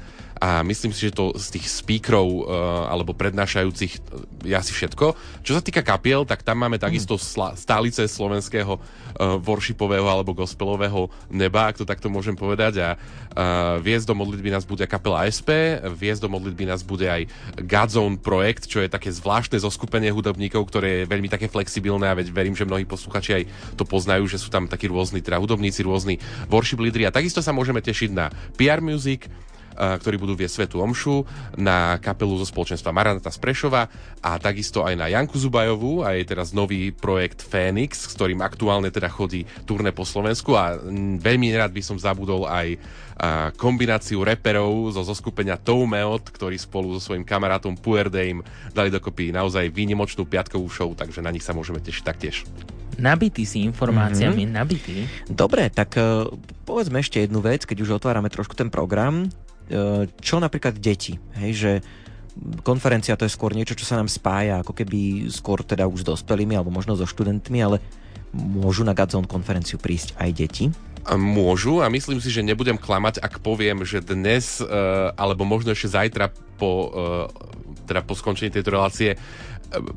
[0.44, 2.44] a myslím si, že to z tých speakerov uh,
[2.92, 3.92] alebo prednášajúcich
[4.44, 5.16] je asi všetko.
[5.40, 11.08] Čo sa týka kapiel, tak tam máme takisto sla- stálice slovenského uh, worshipového alebo gospelového
[11.32, 12.76] neba, ak to takto môžem povedať.
[12.84, 17.24] A uh, viesť do modlitby nás bude kapela SP, viesť do modlitby nás bude aj
[17.64, 22.28] Godzone projekt, čo je také zvláštne zoskupenie hudobníkov, ktoré je veľmi také flexibilné a veď
[22.36, 23.44] verím, že mnohí posluchači aj
[23.80, 26.20] to poznajú, že sú tam takí rôzni teda hudobníci, rôzni
[26.52, 28.28] worship lídry a takisto sa môžeme tešiť na
[28.60, 29.24] PR Music,
[29.74, 31.26] ktorí budú viesť Svetu Omšu,
[31.58, 33.90] na kapelu zo spoločenstva Maranata z Prešova
[34.22, 38.88] a takisto aj na Janku Zubajovú a jej teraz nový projekt Fénix, s ktorým aktuálne
[38.88, 40.78] teda chodí turné po Slovensku a
[41.20, 42.78] veľmi nerad by som zabudol aj
[43.54, 48.42] kombináciu reperov zo zoskupenia Toumeot, ktorí spolu so svojím kamarátom Puerdame
[48.74, 52.42] dali dokopy naozaj výnimočnú piatkovú show, takže na nich sa môžeme tešiť taktiež.
[52.94, 54.58] Nabitý si informáciami, mm-hmm.
[54.58, 55.06] nabitý.
[55.26, 56.30] Dobre, tak uh,
[56.62, 59.30] povedzme ešte jednu vec, keď už otvárame trošku ten program.
[59.64, 61.72] E, čo napríklad deti, hej, že
[62.66, 66.08] konferencia to je skôr niečo, čo sa nám spája, ako keby skôr teda už s
[66.08, 67.78] dospelými alebo možno so študentmi, ale
[68.34, 70.64] môžu na Gadzone konferenciu prísť aj deti?
[71.04, 74.66] Môžu a myslím si, že nebudem klamať, ak poviem, že dnes, e,
[75.14, 79.16] alebo možno ešte zajtra po, e, teda po skončení tejto relácie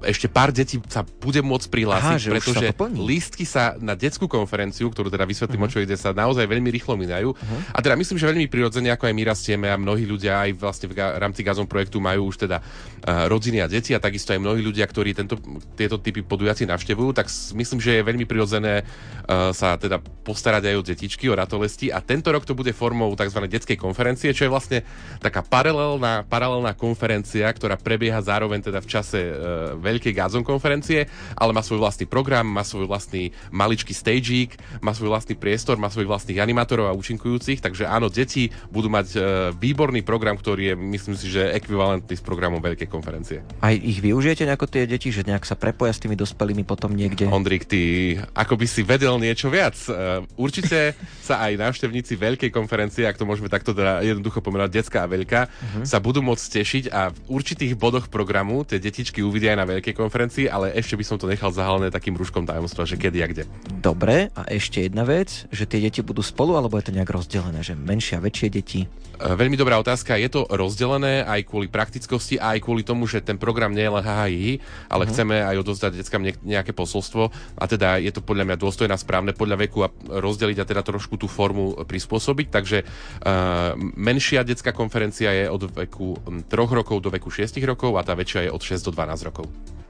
[0.06, 4.90] ešte pár detí sa bude môcť prihlásiť, Aha, pretože sa lístky sa na detskú konferenciu,
[4.90, 5.72] ktorú teda vysvetlím, uh-huh.
[5.72, 7.34] o čo ide, sa naozaj veľmi rýchlo minajú.
[7.34, 7.60] Uh-huh.
[7.74, 10.88] A teda myslím, že veľmi prirodzene, ako aj my rastieme a mnohí ľudia aj vlastne
[10.90, 14.62] v rámci Gazom projektu majú už teda uh, rodiny a deti a takisto aj mnohí
[14.63, 15.42] ľudia, ktorí tento,
[15.76, 20.76] tieto typy podujatí navštevujú, tak myslím, že je veľmi prirodzené uh, sa teda postarať aj
[20.80, 23.40] o detičky, o ratolesti a tento rok to bude formou tzv.
[23.48, 24.80] detskej konferencie, čo je vlastne
[25.20, 31.52] taká paralelná, paralelná konferencia, ktorá prebieha zároveň teda v čase uh, veľkej Gazon konferencie, ale
[31.52, 36.08] má svoj vlastný program, má svoj vlastný maličký stagík, má svoj vlastný priestor, má svojich
[36.08, 39.20] vlastných animátorov a účinkujúcich, takže áno, deti budú mať e,
[39.58, 43.44] výborný program, ktorý je, myslím si, že ekvivalentný s programom veľkej konferencie.
[43.60, 47.28] A ich využijete nejako tie deti, že nejak sa prepoja s tými dospelými potom niekde?
[47.28, 49.76] Ondrik, ty ako by si vedel niečo viac.
[49.88, 50.94] E, určite
[51.28, 55.42] sa aj návštevníci veľkej konferencie, ak to môžeme takto teda jednoducho pomenovať, detská a veľká,
[55.48, 55.84] uh-huh.
[55.88, 59.96] sa budú môcť tešiť a v určitých bodoch programu tie detičky uvidia aj na veľkej
[59.96, 63.44] konferencii, ale ešte by som to nechal zahalené takým rúškom tajomstva, že kedy a kde.
[63.80, 67.64] Dobre, a ešte jedna vec, že tie deti budú spolu, alebo je to nejak rozdelené,
[67.64, 68.82] že menšie a väčšie deti?
[69.18, 70.18] E, veľmi dobrá otázka.
[70.18, 73.94] Je to rozdelené aj kvôli praktickosti a aj kvôli tomu, že ten program nie je
[73.94, 74.50] len HHI,
[74.88, 75.10] ale uh-huh.
[75.10, 79.58] chceme aj odozdať deckám nejaké posolstvo a teda je to podľa mňa dôstojná správne podľa
[79.66, 82.48] veku a rozdeliť a teda trošku tú formu prispôsobiť.
[82.54, 88.06] Takže uh, menšia detská konferencia je od veku 3 rokov do veku 6 rokov a
[88.06, 89.37] tá väčšia je od 6 do 12 rokov.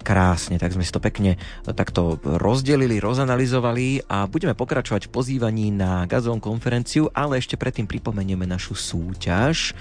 [0.07, 1.35] Krásne, tak sme si to pekne
[1.67, 8.47] takto rozdelili, rozanalizovali a budeme pokračovať v pozývaní na Gazón konferenciu, ale ešte predtým pripomenieme
[8.47, 9.75] našu súťaž.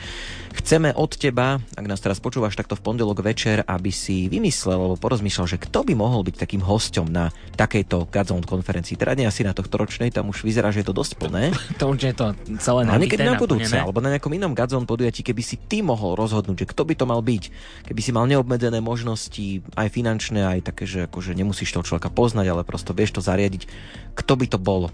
[0.50, 4.96] Chceme od teba, ak nás teraz počúvaš takto v pondelok večer, aby si vymyslel alebo
[4.98, 8.98] porozmýšľal, že kto by mohol byť takým hosťom na takejto Gazón konferencii.
[8.98, 11.55] Teda nie asi na tohto ročnej, tam už vyzerá, že je to dosť plné.
[11.81, 15.22] to už je to celé na niekedy na budúce, alebo na nejakom inom Gazón podujatí,
[15.22, 17.44] keby si ty mohol rozhodnúť, že kto by to mal byť,
[17.87, 22.47] keby si mal neobmedzené možnosti, aj finančné, aj také, že akože nemusíš toho človeka poznať,
[22.51, 23.69] ale prosto vieš to zariadiť.
[24.16, 24.88] Kto by to bol?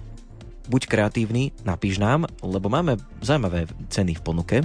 [0.70, 4.56] Buď kreatívny, napíš nám, lebo máme zaujímavé ceny v ponuke.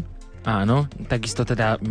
[0.45, 1.81] Áno, takisto teda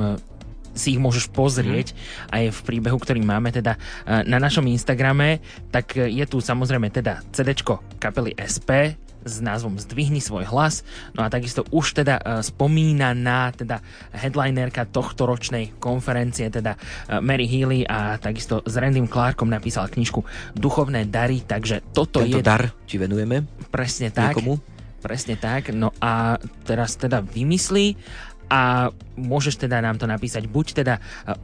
[0.77, 1.97] si ich môžeš pozrieť mm.
[2.37, 5.41] aj v príbehu, ktorý máme teda e, na našom Instagrame,
[5.73, 7.57] tak je tu samozrejme teda CD
[7.97, 8.95] kapely SP,
[9.27, 10.87] s názvom Zdvihni svoj hlas.
[11.19, 13.83] No a takisto už teda uh, spomína na teda
[14.15, 20.23] headlinerka tohto ročnej konferencie, teda uh, Mary Healy a takisto s Randym Clarkom napísala knižku
[20.55, 22.47] Duchovné dary, takže toto Tento je...
[22.47, 23.43] dar ti venujeme?
[23.69, 24.39] Presne tak.
[24.39, 24.63] Niekomu?
[25.03, 25.75] Presne tak.
[25.75, 27.99] No a teraz teda vymyslí
[28.47, 31.01] a môžeš teda nám to napísať buď teda e,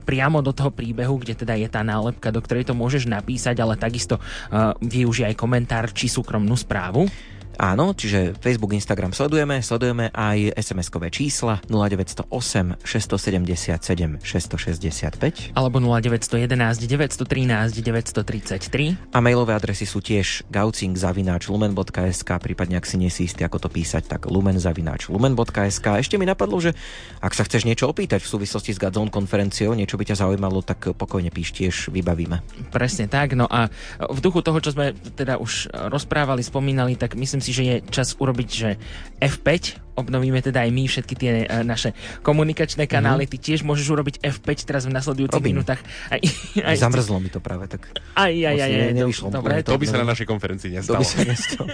[0.06, 3.74] priamo do toho príbehu, kde teda je tá nálepka, do ktorej to môžeš napísať, ale
[3.74, 7.10] takisto uh, využij aj komentár či súkromnú správu.
[7.56, 16.48] Áno, čiže Facebook, Instagram sledujeme, sledujeme aj SMS-kové čísla 0908 677 665 alebo 0911
[16.86, 23.66] 913 933 a mailové adresy sú tiež gaucing.lumen.sk prípadne ak si nie si istý, ako
[23.66, 26.72] to písať, tak lumen.lumen.sk Ešte mi napadlo, že
[27.20, 30.96] ak sa chceš niečo opýtať v súvislosti s Gadzone konferenciou, niečo by ťa zaujímalo, tak
[30.96, 32.40] pokojne píš, tiež vybavíme.
[32.72, 33.68] Presne tak, no a
[34.00, 38.14] v duchu toho, čo sme teda už rozprávali, spomínali, tak myslím si, že je čas
[38.16, 38.78] urobiť, že
[39.22, 41.92] F5 obnovíme teda aj my všetky tie uh, naše
[42.24, 43.28] komunikačné kanály.
[43.28, 43.38] Mm-hmm.
[43.38, 45.60] Ty tiež môžeš urobiť F5 teraz v nasledujúcich Robím.
[45.60, 45.80] minútach.
[46.08, 46.20] Aj,
[46.64, 47.92] aj, Zamrzlo mi to práve tak.
[48.16, 49.28] Aj, aj, aj, aj, nevyšlo.
[49.28, 51.00] Dobre, to, to by sa na našej konferencii nestalo.
[51.00, 51.68] To by sa nestalo.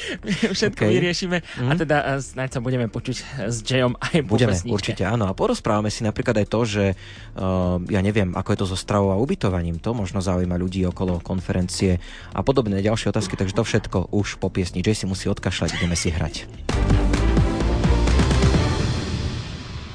[0.56, 0.92] Všetko okay.
[0.92, 1.68] vyriešime mm-hmm.
[1.68, 1.78] a mhm.
[1.80, 3.16] teda uh, snáď sa budeme počuť
[3.48, 4.74] s Jayom aj po Budeme, pesničke.
[4.76, 5.24] určite áno.
[5.28, 9.16] A porozprávame si napríklad aj to, že uh, ja neviem, ako je to so stravou
[9.16, 9.80] a ubytovaním.
[9.80, 11.96] To možno zaujíma ľudí okolo konferencie
[12.36, 14.84] a podobné ďalšie otázky, takže to všetko už po piesni.
[14.84, 16.48] Jay si musí odkašľať, ideme si hrať.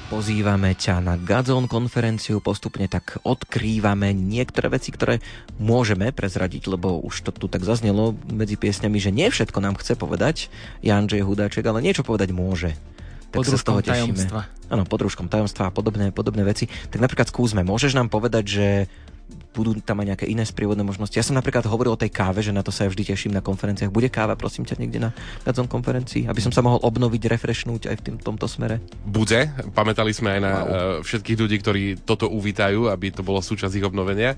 [0.10, 5.22] Pozývame ťa na Gazon konferenciu, postupne tak odkrývame niektoré veci, ktoré
[5.58, 9.98] môžeme prezradiť, lebo už to tu tak zaznelo medzi piesňami, že nie všetko nám chce
[9.98, 10.54] povedať
[10.86, 12.78] Janžej Hudáček, ale niečo povedať môže.
[13.34, 14.14] Tak pod sa z toho tešíme.
[14.14, 14.42] tajomstva.
[14.70, 16.66] Áno, pod tajomstva a podobné, podobné veci.
[16.66, 18.68] Tak napríklad skúsme, môžeš nám povedať, že
[19.54, 21.14] budú tam aj nejaké iné sprievodné možnosti.
[21.18, 23.44] Ja som napríklad hovoril o tej káve, že na to sa ja vždy teším na
[23.44, 23.92] konferenciách.
[23.92, 25.10] Bude káva, prosím ťa, niekde na
[25.44, 28.80] Gazon konferencii, aby som sa mohol obnoviť, refreshnúť aj v tým, tomto smere?
[29.04, 29.52] Bude.
[29.76, 30.64] Pamätali sme aj na wow.
[30.64, 34.38] uh, všetkých ľudí, ktorí toto uvítajú, aby to bolo súčasť ich obnovenia.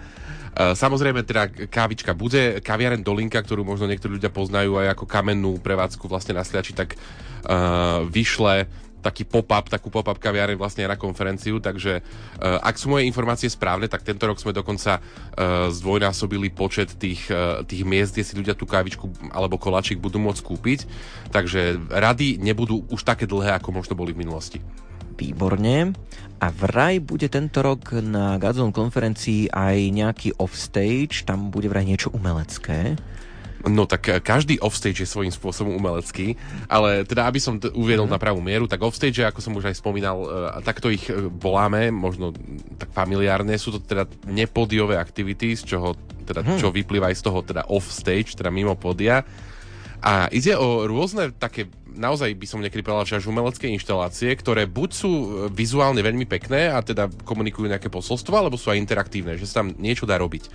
[0.51, 2.63] Uh, samozrejme, teda kávička bude.
[2.63, 6.97] Kaviaren Dolinka, ktorú možno niektorí ľudia poznajú aj ako kamennú prevádzku vlastne na Sliači, tak
[6.97, 8.65] uh, vyšle
[9.01, 13.89] taký pop-up, takú pop-up kaviareň vlastne na konferenciu, takže uh, ak sú moje informácie správne,
[13.89, 18.53] tak tento rok sme dokonca uh, zdvojnásobili počet tých, uh, tých miest, kde si ľudia
[18.53, 20.79] tú kávičku alebo koláčik budú môcť kúpiť,
[21.33, 24.61] takže rady nebudú už také dlhé, ako možno boli v minulosti.
[25.17, 25.93] Výborne.
[26.41, 32.09] A vraj bude tento rok na Gazon konferencii aj nejaký offstage, tam bude vraj niečo
[32.09, 32.97] umelecké.
[33.67, 38.09] No tak eh, každý offstage je svojím spôsobom umelecký, ale teda aby som t- uviedol
[38.09, 38.13] mm.
[38.13, 40.29] na pravú mieru, tak offstage, ako som už aj spomínal, uh,
[40.65, 42.33] takto ich uh, voláme, možno
[42.79, 45.93] tak familiárne, sú to teda nepodiové aktivity, z čoho
[46.25, 46.57] teda, mm.
[46.57, 49.21] čo vyplýva aj z toho teda offstage, teda mimo podia.
[50.01, 54.65] A ide o rôzne také, naozaj by som niekedy povedal, že až umelecké inštalácie, ktoré
[54.65, 55.11] buď sú
[55.53, 59.77] vizuálne veľmi pekné a teda komunikujú nejaké posolstvo, alebo sú aj interaktívne, že sa tam
[59.77, 60.49] niečo dá robiť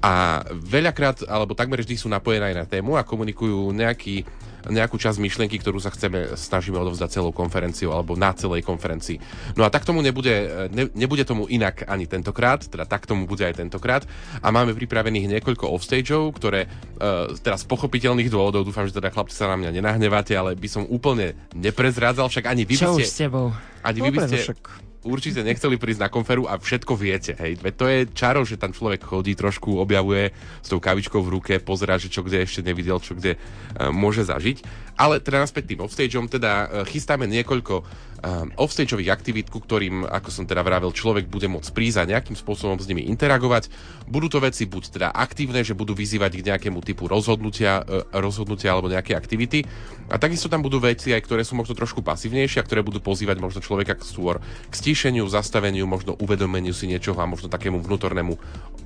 [0.00, 4.22] a veľakrát, alebo takmer vždy sú napojené aj na tému a komunikujú nejaký,
[4.66, 9.18] nejakú časť myšlienky, ktorú sa chceme, snažíme odovzdať celou konferenciou alebo na celej konferencii.
[9.54, 13.46] No a tak tomu nebude, ne, nebude tomu inak ani tentokrát, teda tak tomu bude
[13.46, 14.02] aj tentokrát
[14.42, 19.38] a máme pripravených niekoľko offstageov, ktoré uh, teraz z pochopiteľných dôvodov, dúfam, že teda chlapci
[19.38, 23.02] sa na mňa nenahnevate, ale by som úplne neprezrádzal, však ani vy by ste...
[23.06, 23.46] Čo s tebou?
[23.86, 24.38] Ani vy by ste...
[24.38, 27.38] No však určite nechceli prísť na konferu a všetko viete.
[27.38, 27.62] Hej.
[27.78, 31.96] To je čaro, že tam človek chodí trošku, objavuje s tou kavičkou v ruke, pozerá,
[31.96, 34.66] že čo kde ešte nevidel, čo kde uh, môže zažiť.
[34.98, 37.86] Ale teda naspäť tým offstageom, teda uh, chystáme niekoľko
[38.20, 42.36] uh, offstageových aktivít, ku ktorým, ako som teda vravel, človek bude môcť prísť a nejakým
[42.36, 43.68] spôsobom s nimi interagovať.
[44.08, 48.74] Budú to veci buď teda aktívne, že budú vyzývať k nejakému typu rozhodnutia, uh, rozhodnutia
[48.74, 49.64] alebo nejaké aktivity.
[50.12, 53.38] A takisto tam budú veci aj, ktoré sú možno trošku pasívnejšie a ktoré budú pozývať
[53.38, 58.34] možno človeka k stôr k stíšeniu, zastaveniu, možno uvedomeniu si niečoho a možno takému vnútornému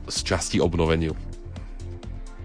[0.09, 1.40] z časti obnoveniu.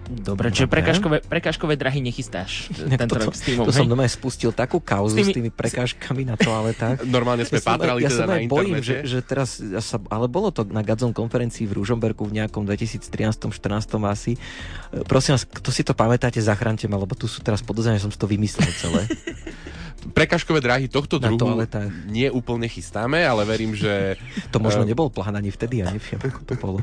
[0.06, 3.82] Dobre, čiže prekážkové, prekážkové drahy nechystáš ne, tento to, rok s týmom, To hej?
[3.82, 7.02] som doma spustil takú kauzu s tými, s tými prekážkami na toaletách.
[7.16, 8.54] Normálne sme ja pátrali ja teda na internete.
[8.54, 12.38] bojím, že, že teraz, ja sa, ale bolo to na Gadzon konferencii v Ružomberku v
[12.38, 13.50] nejakom 2013-14
[14.06, 14.38] asi.
[14.38, 18.06] E, prosím vás, kto si to pamätáte, zachránte ma, lebo tu sú teraz podozrenia, že
[18.06, 19.10] som si to vymyslel celé.
[20.06, 21.58] prekažkové dráhy tohto druhu
[22.06, 24.14] nie úplne chystáme, ale verím, že...
[24.54, 26.78] To možno nebol plán ani vtedy, ja neviem, ako to bolo.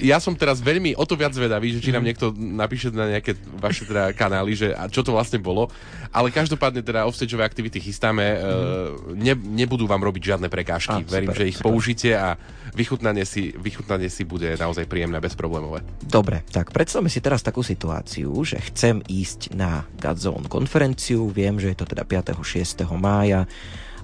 [0.00, 2.08] Ja som teraz veľmi o to viac vedavý, že či nám mhm.
[2.08, 5.68] niekto napíše na nejaké vaše teda kanály, že a čo to vlastne bolo.
[6.08, 8.40] Ale každopádne teda offstageové aktivity chystáme.
[8.40, 9.20] Mm.
[9.20, 10.96] Ne, nebudú vám robiť žiadne prekážky.
[10.96, 11.68] A, Verím, super, že ich super.
[11.68, 12.40] použite a
[12.72, 15.84] vychutnanie si, vychutnanie si bude naozaj príjemné, bezproblémové.
[16.00, 21.28] Dobre, tak predstavme si teraz takú situáciu, že chcem ísť na Godzone konferenciu.
[21.28, 22.40] Viem, že je to teda 5.
[22.40, 22.88] 6.
[22.96, 23.44] mája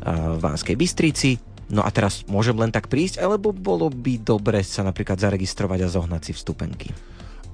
[0.05, 4.85] v Vánskej Bystrici No a teraz môžem len tak prísť, alebo bolo by dobre sa
[4.85, 6.93] napríklad zaregistrovať a zohnať si vstupenky?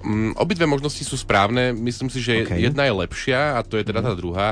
[0.00, 1.76] Mm, obidve možnosti sú správne.
[1.76, 2.58] Myslím si, že okay.
[2.58, 4.18] jedna je lepšia a to je teda tá mhm.
[4.18, 4.48] druhá.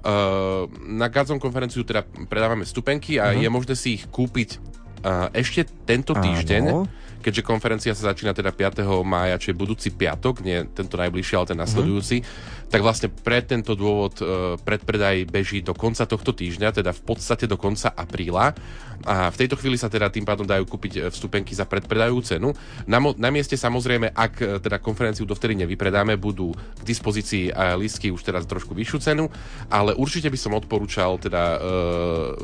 [0.00, 3.44] Uh, na Gazon konferenciu teda predávame vstupenky a uh-huh.
[3.44, 4.56] je možné si ich kúpiť
[5.04, 6.64] uh, ešte tento týždeň.
[6.72, 6.88] Áno
[7.20, 8.80] keďže konferencia sa začína teda 5.
[9.04, 12.26] mája, čiže budúci piatok, nie tento najbližší, ale ten nasledujúci, mm.
[12.70, 14.24] Tak vlastne pre tento dôvod e,
[14.62, 18.54] predpredaj beží do konca tohto týždňa, teda v podstate do konca apríla.
[19.00, 22.48] A v tejto chvíli sa teda tým pádom dajú kúpiť e, vstupenky za predpredajovú cenu.
[22.84, 27.80] Na, mo- na mieste samozrejme, ak e, teda konferenciu dovtedy nevypredáme, budú k dispozícii aj
[27.80, 29.24] listky už teraz trošku vyššiu cenu,
[29.72, 31.58] ale určite by som odporúčal teda e,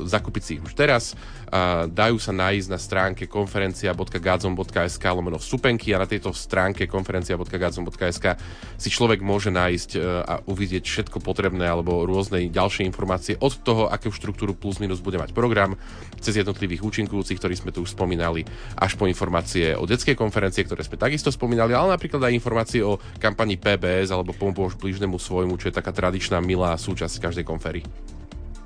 [0.08, 1.12] zakúpiť si ich už teraz.
[1.46, 8.26] A dajú sa nájsť na stránke konferencia.gadzom.sk lomeno vstupenky a na tejto stránke konferencia.gadzom.sk
[8.74, 13.92] si človek môže nájsť e, a uvidieť všetko potrebné alebo rôzne ďalšie informácie od toho,
[13.92, 15.76] akú štruktúru plus minus bude mať program,
[16.22, 18.48] cez jednotlivých účinkujúcich, ktorí sme tu už spomínali,
[18.78, 22.96] až po informácie o detskej konferencie, ktoré sme takisto spomínali, ale napríklad aj informácie o
[23.20, 27.84] kampani PBS alebo pomôž blížnemu svojmu, čo je taká tradičná milá súčasť každej konfery.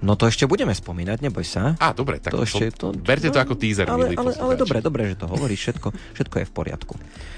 [0.01, 1.77] No to ešte budeme spomínať, neboj sa.
[1.77, 4.81] Á, dobre, tak to ešte, to, berte to ako teaser, ale, milí ale, ale dobre,
[4.81, 6.95] dobre, že to hovoríš, všetko, všetko je v poriadku.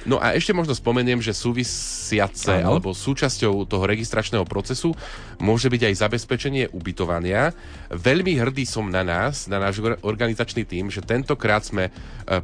[0.06, 2.78] No a ešte možno spomeniem, že súvisiace ano.
[2.78, 4.94] alebo súčasťou toho registračného procesu
[5.42, 7.50] môže byť aj zabezpečenie ubytovania.
[7.90, 11.92] Veľmi hrdý som na nás, na náš organizačný tým, že tentokrát sme e,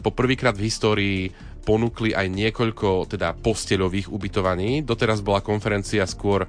[0.02, 1.20] poprvýkrát v histórii
[1.68, 4.80] ponúkli aj niekoľko teda posteľových ubytovaní.
[4.80, 6.48] Doteraz bola konferencia skôr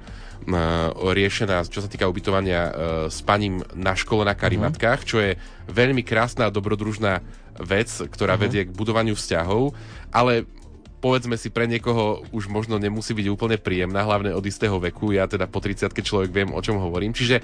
[0.96, 2.72] riešená, čo sa týka ubytovania uh,
[3.12, 5.36] s paním na škole na Karimatkách, čo je
[5.68, 7.20] veľmi krásna a dobrodružná
[7.60, 8.48] vec, ktorá uh-huh.
[8.48, 9.76] vedie k budovaniu vzťahov,
[10.08, 10.48] ale
[11.00, 15.16] povedzme si pre niekoho už možno nemusí byť úplne príjemná, hlavne od istého veku.
[15.16, 17.16] Ja teda po 30 človek viem, o čom hovorím.
[17.16, 17.40] Čiže,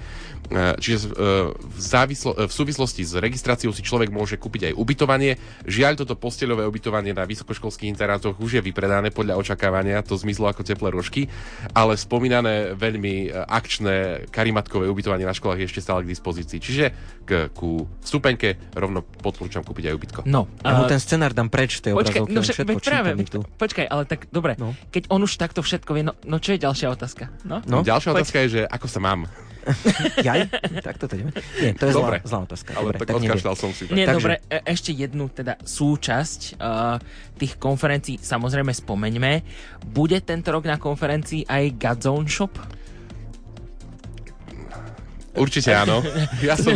[0.53, 5.41] e, čiže e, v, závislo, v súvislosti s registráciou si človek môže kúpiť aj ubytovanie.
[5.65, 10.61] Žiaľ, toto posteľové ubytovanie na vysokoškolských internátoch už je vypredané podľa očakávania, to zmizlo ako
[10.61, 11.33] teplé rožky,
[11.73, 16.61] ale spomínané veľmi e, akčné karimatkové ubytovanie na školách je ešte stále k dispozícii.
[16.61, 16.85] Čiže
[17.25, 20.21] k, ku stupenke rovno podporúčam kúpiť aj ubytko.
[20.29, 23.46] No, ja mu ten scenár dám preč v tej Počkej, no všetko práve, tu.
[23.55, 24.75] Počkaj, ale tak dobre, no.
[24.91, 27.31] keď on už takto všetko vie, no, no čo je ďalšia otázka?
[27.47, 27.63] No?
[27.65, 27.87] No?
[27.87, 28.17] Ďalšia Poď.
[28.21, 29.31] otázka je, že ako sa mám?
[30.27, 30.47] Jaj?
[30.83, 31.35] Tak to ideme.
[31.59, 32.23] Nie, to je dobre.
[32.23, 32.71] zlá, zlá otázka.
[32.79, 33.83] Ale dobre, tak, tak som si.
[33.91, 34.15] Nie, Takže...
[34.15, 37.03] dobre, e, ešte jednu teda súčasť uh,
[37.35, 39.33] tých konferencií samozrejme spomeňme.
[39.91, 42.55] Bude tento rok na konferencii aj Godzone Shop?
[45.37, 46.01] Určite áno.
[46.41, 46.73] Ja som,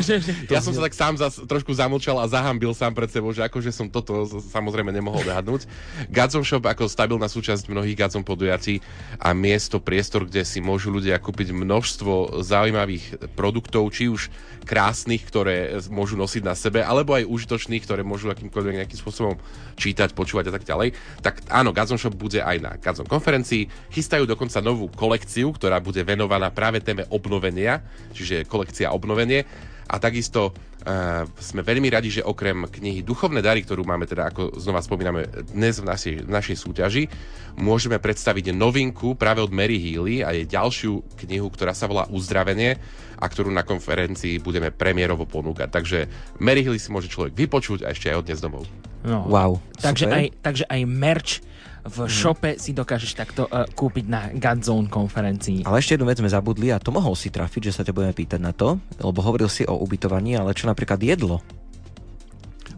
[0.48, 3.72] ja som sa tak sám zas, trošku zamlčal a zahambil sám pred sebou, že akože
[3.72, 5.64] som toto samozrejme nemohol odhadnúť.
[6.12, 8.84] Gadzom Shop ako stabilná súčasť mnohých Gadzom podujatí
[9.16, 14.28] a miesto, priestor, kde si môžu ľudia kúpiť množstvo zaujímavých produktov, či už
[14.64, 19.36] krásnych, ktoré môžu nosiť na sebe, alebo aj užitočných, ktoré môžu akýmkoľvek nejakým spôsobom
[19.76, 20.94] čítať, počúvať a tak ďalej.
[21.24, 23.66] Tak áno, Gadzom Shop bude aj na Gadzom konferencii.
[23.90, 29.44] Chystajú dokonca novú kolekciu, ktorá bude venovaná práve téme obnovenia, čiže kolekcia obnovenie.
[29.90, 34.54] A takisto uh, sme veľmi radi, že okrem knihy Duchovné dary, ktorú máme teda, ako
[34.54, 37.04] znova spomíname, dnes v našej, v našej súťaži,
[37.58, 42.78] môžeme predstaviť novinku práve od Mary Healy a je ďalšiu knihu, ktorá sa volá Uzdravenie
[43.18, 45.68] a ktorú na konferencii budeme premiérovo ponúkať.
[45.68, 45.98] Takže
[46.38, 48.64] Mary Healy si môže človek vypočuť a ešte aj odnes domov.
[49.02, 49.26] No.
[49.26, 49.58] Wow.
[49.80, 51.32] Takže aj, takže aj merch
[51.84, 52.10] v mm.
[52.10, 55.64] šope si dokážeš takto uh, kúpiť na Godzone konferencii.
[55.64, 58.14] Ale ešte jednu vec sme zabudli a to mohol si trafiť, že sa ťa budeme
[58.14, 61.40] pýtať na to, lebo hovoril si o ubytovaní, ale čo napríklad jedlo?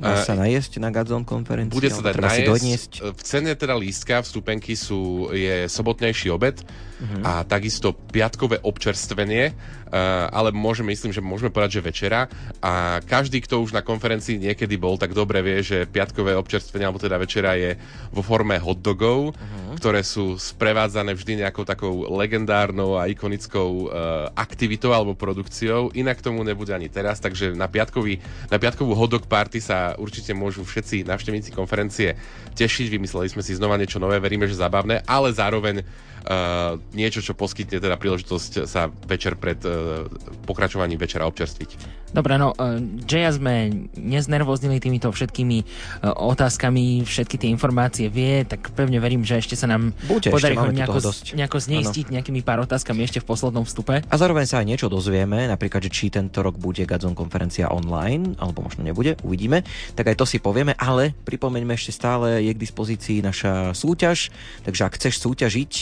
[0.02, 1.78] Dá sa najesť na Godzone konferencii?
[1.78, 2.92] Bude sa dať najesť.
[3.14, 6.58] V cene teda lístka vstupenky sú, je sobotnejší obed
[7.02, 7.22] uh-huh.
[7.26, 9.50] a takisto piatkové občerstvenie
[9.92, 12.24] Uh, ale môžeme, myslím, že môžeme povedať, že večera
[12.64, 16.96] a každý, kto už na konferencii niekedy bol, tak dobre vie, že piatkové občerstvenie alebo
[16.96, 17.76] teda večera je
[18.08, 19.76] vo forme hotdogov, uh-huh.
[19.76, 25.92] ktoré sú sprevádzané vždy nejakou takou legendárnou a ikonickou uh, aktivitou alebo produkciou.
[25.92, 28.16] Inak tomu nebude ani teraz, takže na, piatkový,
[28.48, 32.16] na piatkovú hotdog party sa určite môžu všetci navštevníci konferencie
[32.56, 32.88] tešiť.
[32.88, 35.84] Vymysleli sme si znova niečo nové, veríme, že zábavné, ale zároveň
[36.26, 40.06] uh, niečo, čo poskytne teda príležitosť sa večer pred uh,
[40.46, 42.02] pokračovaním večera občerstviť.
[42.12, 42.76] Dobre, no uh,
[43.08, 49.40] Jaya sme neznervoznili týmito všetkými uh, otázkami, všetky tie informácie vie, tak pevne verím, že
[49.40, 51.00] ešte sa nám Buďte, podarí ho nejako,
[51.32, 52.14] nejako zneistiť ano.
[52.20, 54.04] nejakými pár otázkami ešte v poslednom vstupe.
[54.04, 58.36] A zároveň sa aj niečo dozvieme, napríklad, že či tento rok bude Gadzon konferencia online,
[58.36, 59.64] alebo možno nebude, uvidíme.
[59.96, 64.28] Tak aj to si povieme, ale pripomeňme ešte stále je k dispozícii naša súťaž,
[64.68, 65.72] takže ak chceš súťažiť,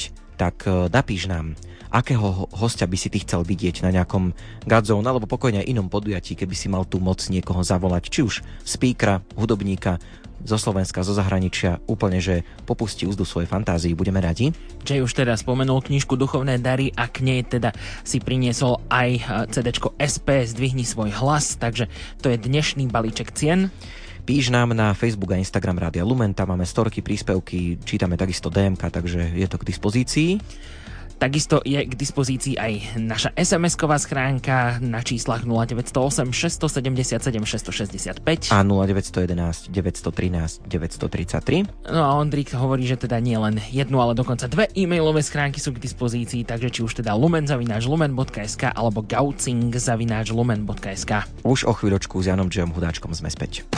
[0.41, 1.53] tak e, napíš nám,
[1.93, 4.33] akého hostia by si ty chcel vidieť na nejakom
[4.65, 9.21] Godzone alebo pokojne inom podujatí, keby si mal tú moc niekoho zavolať, či už speakera,
[9.37, 10.01] hudobníka,
[10.41, 14.57] zo Slovenska, zo zahraničia, úplne, že popustí úzdu svojej fantázii, budeme radi.
[14.89, 19.23] Jay už teda spomenul knižku Duchovné dary a k nej teda si priniesol aj e,
[19.53, 19.69] CD
[20.01, 21.93] SP Zdvihni svoj hlas, takže
[22.25, 23.69] to je dnešný balíček cien.
[24.25, 28.91] Píš nám na Facebook a Instagram Rádia Lumen, tam máme storky, príspevky, čítame takisto DMK,
[28.91, 30.31] takže je to k dispozícii.
[31.21, 39.69] Takisto je k dispozícii aj naša SMS-ková schránka na číslach 0908 677 665 a 0911
[39.69, 41.93] 913 933.
[41.93, 45.77] No a Ondrik hovorí, že teda nie len jednu, ale dokonca dve e-mailové schránky sú
[45.77, 51.13] k dispozícii, takže či už teda lumen.lumen.sk alebo gaucing.lumen.sk
[51.45, 53.69] Už o chvíľočku s Janom Džem Hudáčkom sme späť.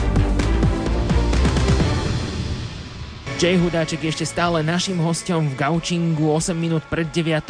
[3.43, 7.43] Jay Hudáček ešte stále našim hostom v Gaučingu 8 minút pred 9.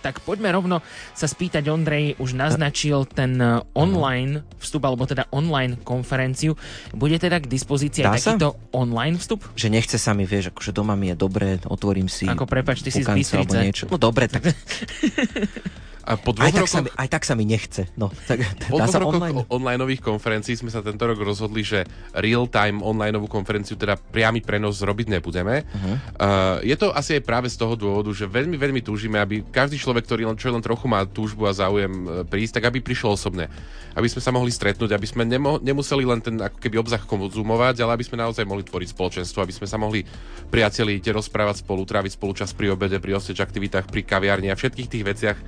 [0.00, 0.80] Tak poďme rovno
[1.12, 6.56] sa spýtať, Ondrej už naznačil ten eh, online vstup, alebo teda online konferenciu.
[6.96, 9.44] Bude teda k dispozícii aj takýto online vstup?
[9.52, 12.88] Že nechce sa mi, vieš, akože doma mi je dobre, otvorím si Ako prepač, ty
[12.88, 13.84] si z Bystrice.
[13.92, 14.48] No dobre, tak
[16.04, 17.88] A po aj, tak sa mi, aj tak sa mi nechce.
[17.96, 19.40] No, tak, po dvoch rokoch online?
[19.48, 25.16] onlineových konferencií sme sa tento rok rozhodli, že real-time onlineovú konferenciu, teda priamy prenos robiť
[25.16, 25.64] nebudeme.
[25.64, 25.96] Uh-huh.
[26.20, 29.80] Uh, je to asi aj práve z toho dôvodu, že veľmi, veľmi túžime, aby každý
[29.80, 33.16] človek, ktorý len, čo len trochu má túžbu a záujem e, prísť, tak aby prišiel
[33.16, 33.48] osobne.
[33.96, 37.80] Aby sme sa mohli stretnúť, aby sme nemo, nemuseli len ten ako keby obzah konzumovať,
[37.80, 40.04] ale aby sme naozaj mohli tvoriť spoločenstvo, aby sme sa mohli
[40.52, 44.90] priateliť, rozprávať spolu, tráviť spolu čas pri obede, pri osteč aktivitách, pri kaviarni a všetkých
[44.90, 45.38] tých veciach,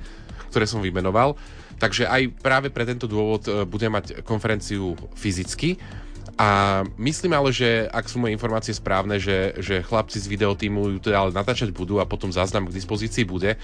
[0.49, 1.35] ktoré som vymenoval.
[1.77, 5.77] Takže aj práve pre tento dôvod e, budem mať konferenciu fyzicky.
[6.37, 10.99] A myslím ale, že ak sú moje informácie správne, že, že chlapci z videotímu ju
[11.01, 13.57] teda ale natáčať budú a potom záznam k dispozícii bude.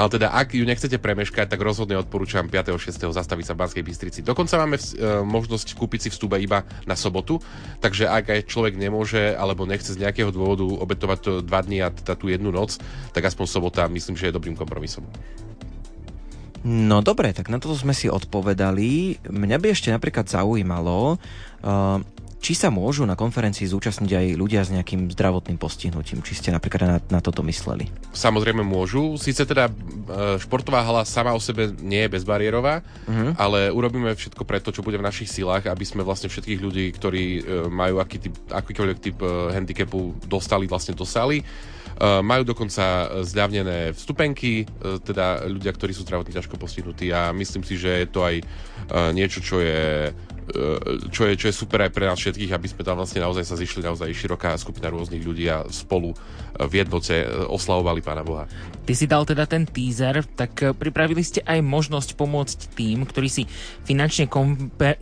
[0.00, 2.72] Ale teda, ak ju nechcete premeškať, tak rozhodne odporúčam 5.
[2.76, 3.16] 6.
[3.16, 4.20] zastaviť sa v Banskej Bystrici.
[4.24, 7.36] Dokonca máme v, e, možnosť kúpiť si vstup iba na sobotu,
[7.84, 11.92] takže ak aj človek nemôže alebo nechce z nejakého dôvodu obetovať to dva dní a
[11.92, 12.80] teda tú jednu noc,
[13.12, 15.04] tak aspoň sobota myslím, že je dobrým kompromisom.
[16.66, 19.22] No dobre, tak na toto sme si odpovedali.
[19.30, 22.02] Mňa by ešte napríklad zaujímalo, uh,
[22.42, 26.26] či sa môžu na konferencii zúčastniť aj ľudia s nejakým zdravotným postihnutím?
[26.26, 27.86] Či ste napríklad na, na toto mysleli?
[28.10, 29.14] Samozrejme môžu.
[29.14, 33.38] Sice teda uh, športová hala sama o sebe nie je bezbariérová, uh-huh.
[33.38, 37.24] ale urobíme všetko preto, čo bude v našich silách, aby sme vlastne všetkých ľudí, ktorí
[37.24, 37.40] uh,
[37.70, 39.22] majú aký typ, akýkoľvek typ
[39.54, 46.04] handicapu, dostali vlastne do sály Eh, majú dokonca zľavnené vstupenky, eh, teda ľudia, ktorí sú
[46.04, 50.12] zdravotne ťažko postihnutí a myslím si, že je to aj eh, niečo, čo je
[51.10, 53.58] čo je, čo je super aj pre nás všetkých, aby sme tam vlastne naozaj sa
[53.58, 56.14] zišli naozaj široká skupina rôznych ľudí a spolu
[56.54, 58.46] v jednote oslavovali Pána Boha.
[58.86, 63.50] Ty si dal teda ten teaser, tak pripravili ste aj možnosť pomôcť tým, ktorí si
[63.82, 64.30] finančne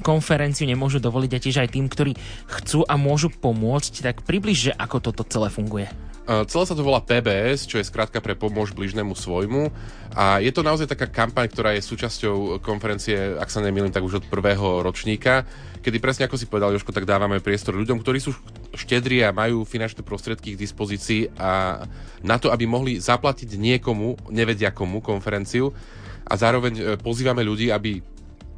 [0.00, 2.16] konferenciu nemôžu dovoliť a tiež aj tým, ktorí
[2.48, 5.92] chcú a môžu pomôcť, tak približ, že ako toto celé funguje.
[6.24, 9.68] Celé sa to volá PBS, čo je skrátka pre pomôž bližnému svojmu.
[10.16, 14.24] A je to naozaj taká kampaň, ktorá je súčasťou konferencie, ak sa nemýlim, tak už
[14.24, 15.44] od prvého ročníka,
[15.84, 18.32] kedy presne ako si povedal Joško, tak dávame priestor ľuďom, ktorí sú
[18.72, 21.84] štedri a majú finančné prostriedky k dispozícii a
[22.24, 25.76] na to, aby mohli zaplatiť niekomu, nevedia komu, konferenciu
[26.24, 28.00] a zároveň e, pozývame ľudí, aby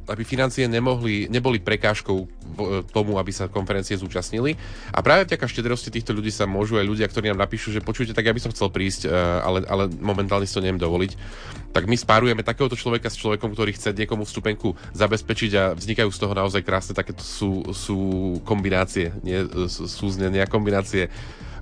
[0.07, 2.27] aby financie nemohli, neboli prekážkou e,
[2.89, 4.55] tomu, aby sa konferencie zúčastnili.
[4.95, 8.15] A práve vďaka štedrosti týchto ľudí sa môžu aj ľudia, ktorí nám napíšu, že počujte,
[8.15, 11.11] tak ja by som chcel prísť, e, ale, ale momentálne si to neviem dovoliť.
[11.75, 16.19] Tak my spárujeme takéhoto človeka s človekom, ktorý chce niekomu vstupenku zabezpečiť a vznikajú z
[16.23, 17.99] toho naozaj krásne takéto sú, sú
[18.47, 21.11] kombinácie, nie, sú znenia kombinácie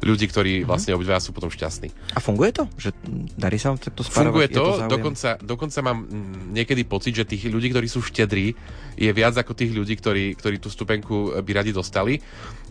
[0.06, 0.70] ľudí, ktorí mm-hmm.
[0.70, 1.90] vlastne obidva sú potom šťastní.
[2.14, 2.70] A funguje to?
[2.78, 2.94] Že
[3.36, 4.30] darí sa vám takto spárovať?
[4.30, 6.06] Funguje to, to dokonca, dokonca mám
[6.54, 8.54] niekedy pocit, že tých ľudí, ktorí sú štedrí,
[8.96, 12.22] je viac ako tých ľudí, ktorí, ktorí tú stupenku by radi dostali.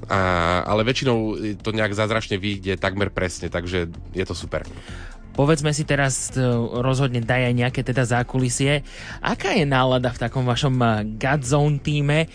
[0.07, 4.62] A, ale väčšinou to nejak zázračne vyjde takmer presne, takže je to super.
[5.35, 6.47] Povedzme si teraz e,
[6.78, 8.87] rozhodne daj aj nejaké teda zákulisie.
[9.18, 10.87] Aká je nálada v takom vašom e,
[11.18, 12.30] Godzone týme?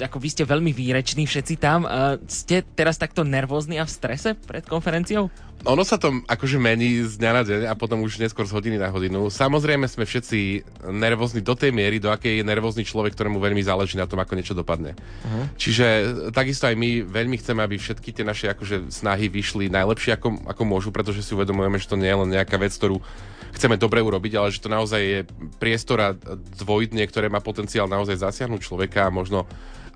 [0.00, 1.84] Ako vy ste veľmi výreční všetci tam.
[1.84, 5.28] Uh, ste teraz takto nervózni a v strese pred konferenciou?
[5.68, 8.80] Ono sa to akože mení z dňa na deň a potom už neskôr z hodiny
[8.80, 9.28] na hodinu.
[9.28, 14.00] Samozrejme sme všetci nervózni do tej miery, do akej je nervózny človek, ktorému veľmi záleží
[14.00, 14.96] na tom, ako niečo dopadne.
[14.96, 15.44] Uh-huh.
[15.60, 15.86] Čiže
[16.32, 20.62] takisto aj my veľmi chceme, aby všetky tie naše akože snahy vyšli najlepšie, ako, ako
[20.64, 23.04] môžu, pretože si uvedomujeme, že to nie je len nejaká vec, ktorú
[23.52, 25.20] chceme dobre urobiť, ale že to naozaj je
[25.60, 26.16] priestor a
[26.56, 29.44] dvojitne, ktoré má potenciál naozaj zasiahnuť človeka a možno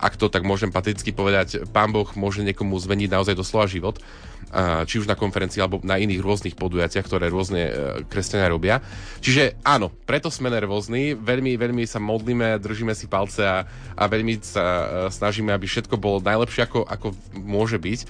[0.04, 3.96] ak to tak môžem pateticky povedať, pán Boh môže niekomu zmeniť naozaj doslova život,
[4.84, 7.72] či už na konferencii alebo na iných rôznych podujatiach, ktoré rôzne e,
[8.06, 8.78] kresťania robia.
[9.18, 13.64] Čiže áno, preto sme nervózni, veľmi, veľmi sa modlíme, držíme si palce a,
[13.96, 18.00] a veľmi sa e, snažíme, aby všetko bolo najlepšie, ako, ako môže byť.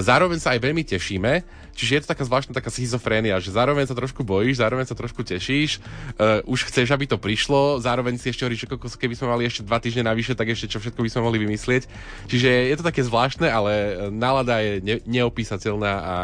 [0.00, 1.32] Zároveň sa aj veľmi tešíme,
[1.80, 5.24] Čiže je to taká zvláštna taká schizofrénia, že zároveň sa trošku bojíš, zároveň sa trošku
[5.24, 5.80] tešíš,
[6.20, 8.68] uh, už chceš, aby to prišlo, zároveň si ešte hovoríš,
[9.00, 11.88] keby sme mali ešte dva týždne navyše, tak ešte čo všetko by sme mohli vymyslieť.
[12.28, 13.72] Čiže je to také zvláštne, ale
[14.12, 16.16] nálada je ne- neopísateľná a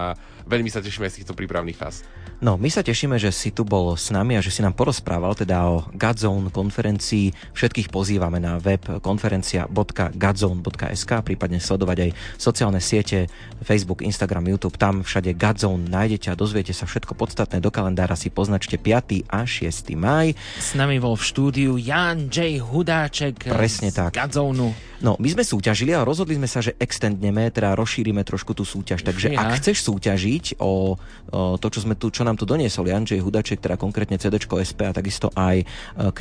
[0.45, 2.05] veľmi sa tešíme z týchto prípravných fáz.
[2.37, 5.33] No, my sa tešíme, že si tu bol s nami a že si nám porozprával
[5.33, 7.33] teda o Godzone konferencii.
[7.57, 13.33] Všetkých pozývame na web konferencia.godzone.sk, prípadne sledovať aj sociálne siete
[13.65, 14.77] Facebook, Instagram, YouTube.
[14.77, 17.65] Tam všade Godzone nájdete a dozviete sa všetko podstatné.
[17.65, 19.33] Do kalendára si poznačte 5.
[19.33, 19.97] a 6.
[19.97, 20.37] maj.
[20.61, 22.61] S nami bol v štúdiu Jan J.
[22.61, 24.13] Hudáček Presne z tak.
[24.13, 24.77] Godzone.
[25.05, 29.05] No, my sme súťažili a rozhodli sme sa, že extendneme, teda rozšírime trošku tú súťaž.
[29.05, 29.45] Takže ja.
[29.45, 30.97] ak chceš súťažiť o,
[31.33, 34.81] o to, čo, sme tu, čo nám tu doniesol Jančej Hudaček, teda konkrétne CD SP
[34.89, 35.65] a takisto aj e,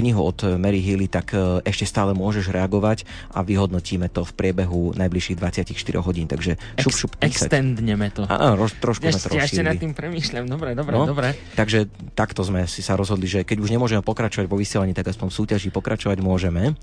[0.01, 4.91] knihu od Mary Healy, tak e, ešte stále môžeš reagovať a vyhodnotíme to v priebehu
[4.97, 5.71] najbližších 24
[6.03, 6.28] hodín.
[6.28, 8.28] Takže šup, šup, Ex- extendneme to.
[8.28, 10.45] Áno, roz, trošku ešte, sme to ešte nad tým premýšľam.
[10.51, 11.38] Dobre, dobre, no, dobre.
[11.55, 15.28] Takže takto sme si sa rozhodli, že keď už nemôžeme pokračovať vo vysielaní, tak aspoň
[15.32, 16.76] v súťaži pokračovať môžeme.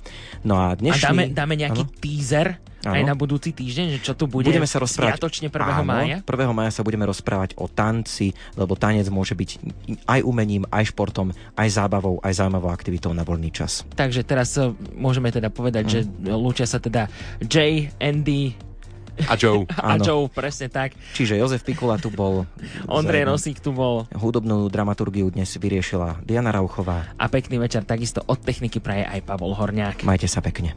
[0.46, 1.02] No a dnešný...
[1.02, 2.98] A dáme, dáme nejaký teaser Ano.
[2.98, 5.54] aj na budúci týždeň, že čo tu bude budeme sa rozprávať, 1.
[5.54, 6.18] Áno, mája?
[6.26, 6.50] 1.
[6.50, 9.50] mája sa budeme rozprávať o tanci, lebo tanec môže byť
[10.10, 13.86] aj umením, aj športom, aj zábavou, aj zaujímavou aktivitou na voľný čas.
[13.94, 15.92] Takže teraz eh, môžeme teda povedať, mm.
[15.94, 16.00] že
[16.34, 17.06] lúčia sa teda
[17.46, 18.58] Jay, Andy,
[19.28, 19.68] a Joe.
[19.76, 20.96] A Joe, presne tak.
[21.12, 22.48] Čiže Jozef Pikula tu bol.
[22.88, 24.08] Ondrej Rosík tu bol.
[24.08, 27.12] Hudobnú dramaturgiu dnes vyriešila Diana Rauchová.
[27.20, 30.02] A pekný večer takisto od techniky praje aj Pavol Horňák.
[30.08, 30.72] Majte sa pekne.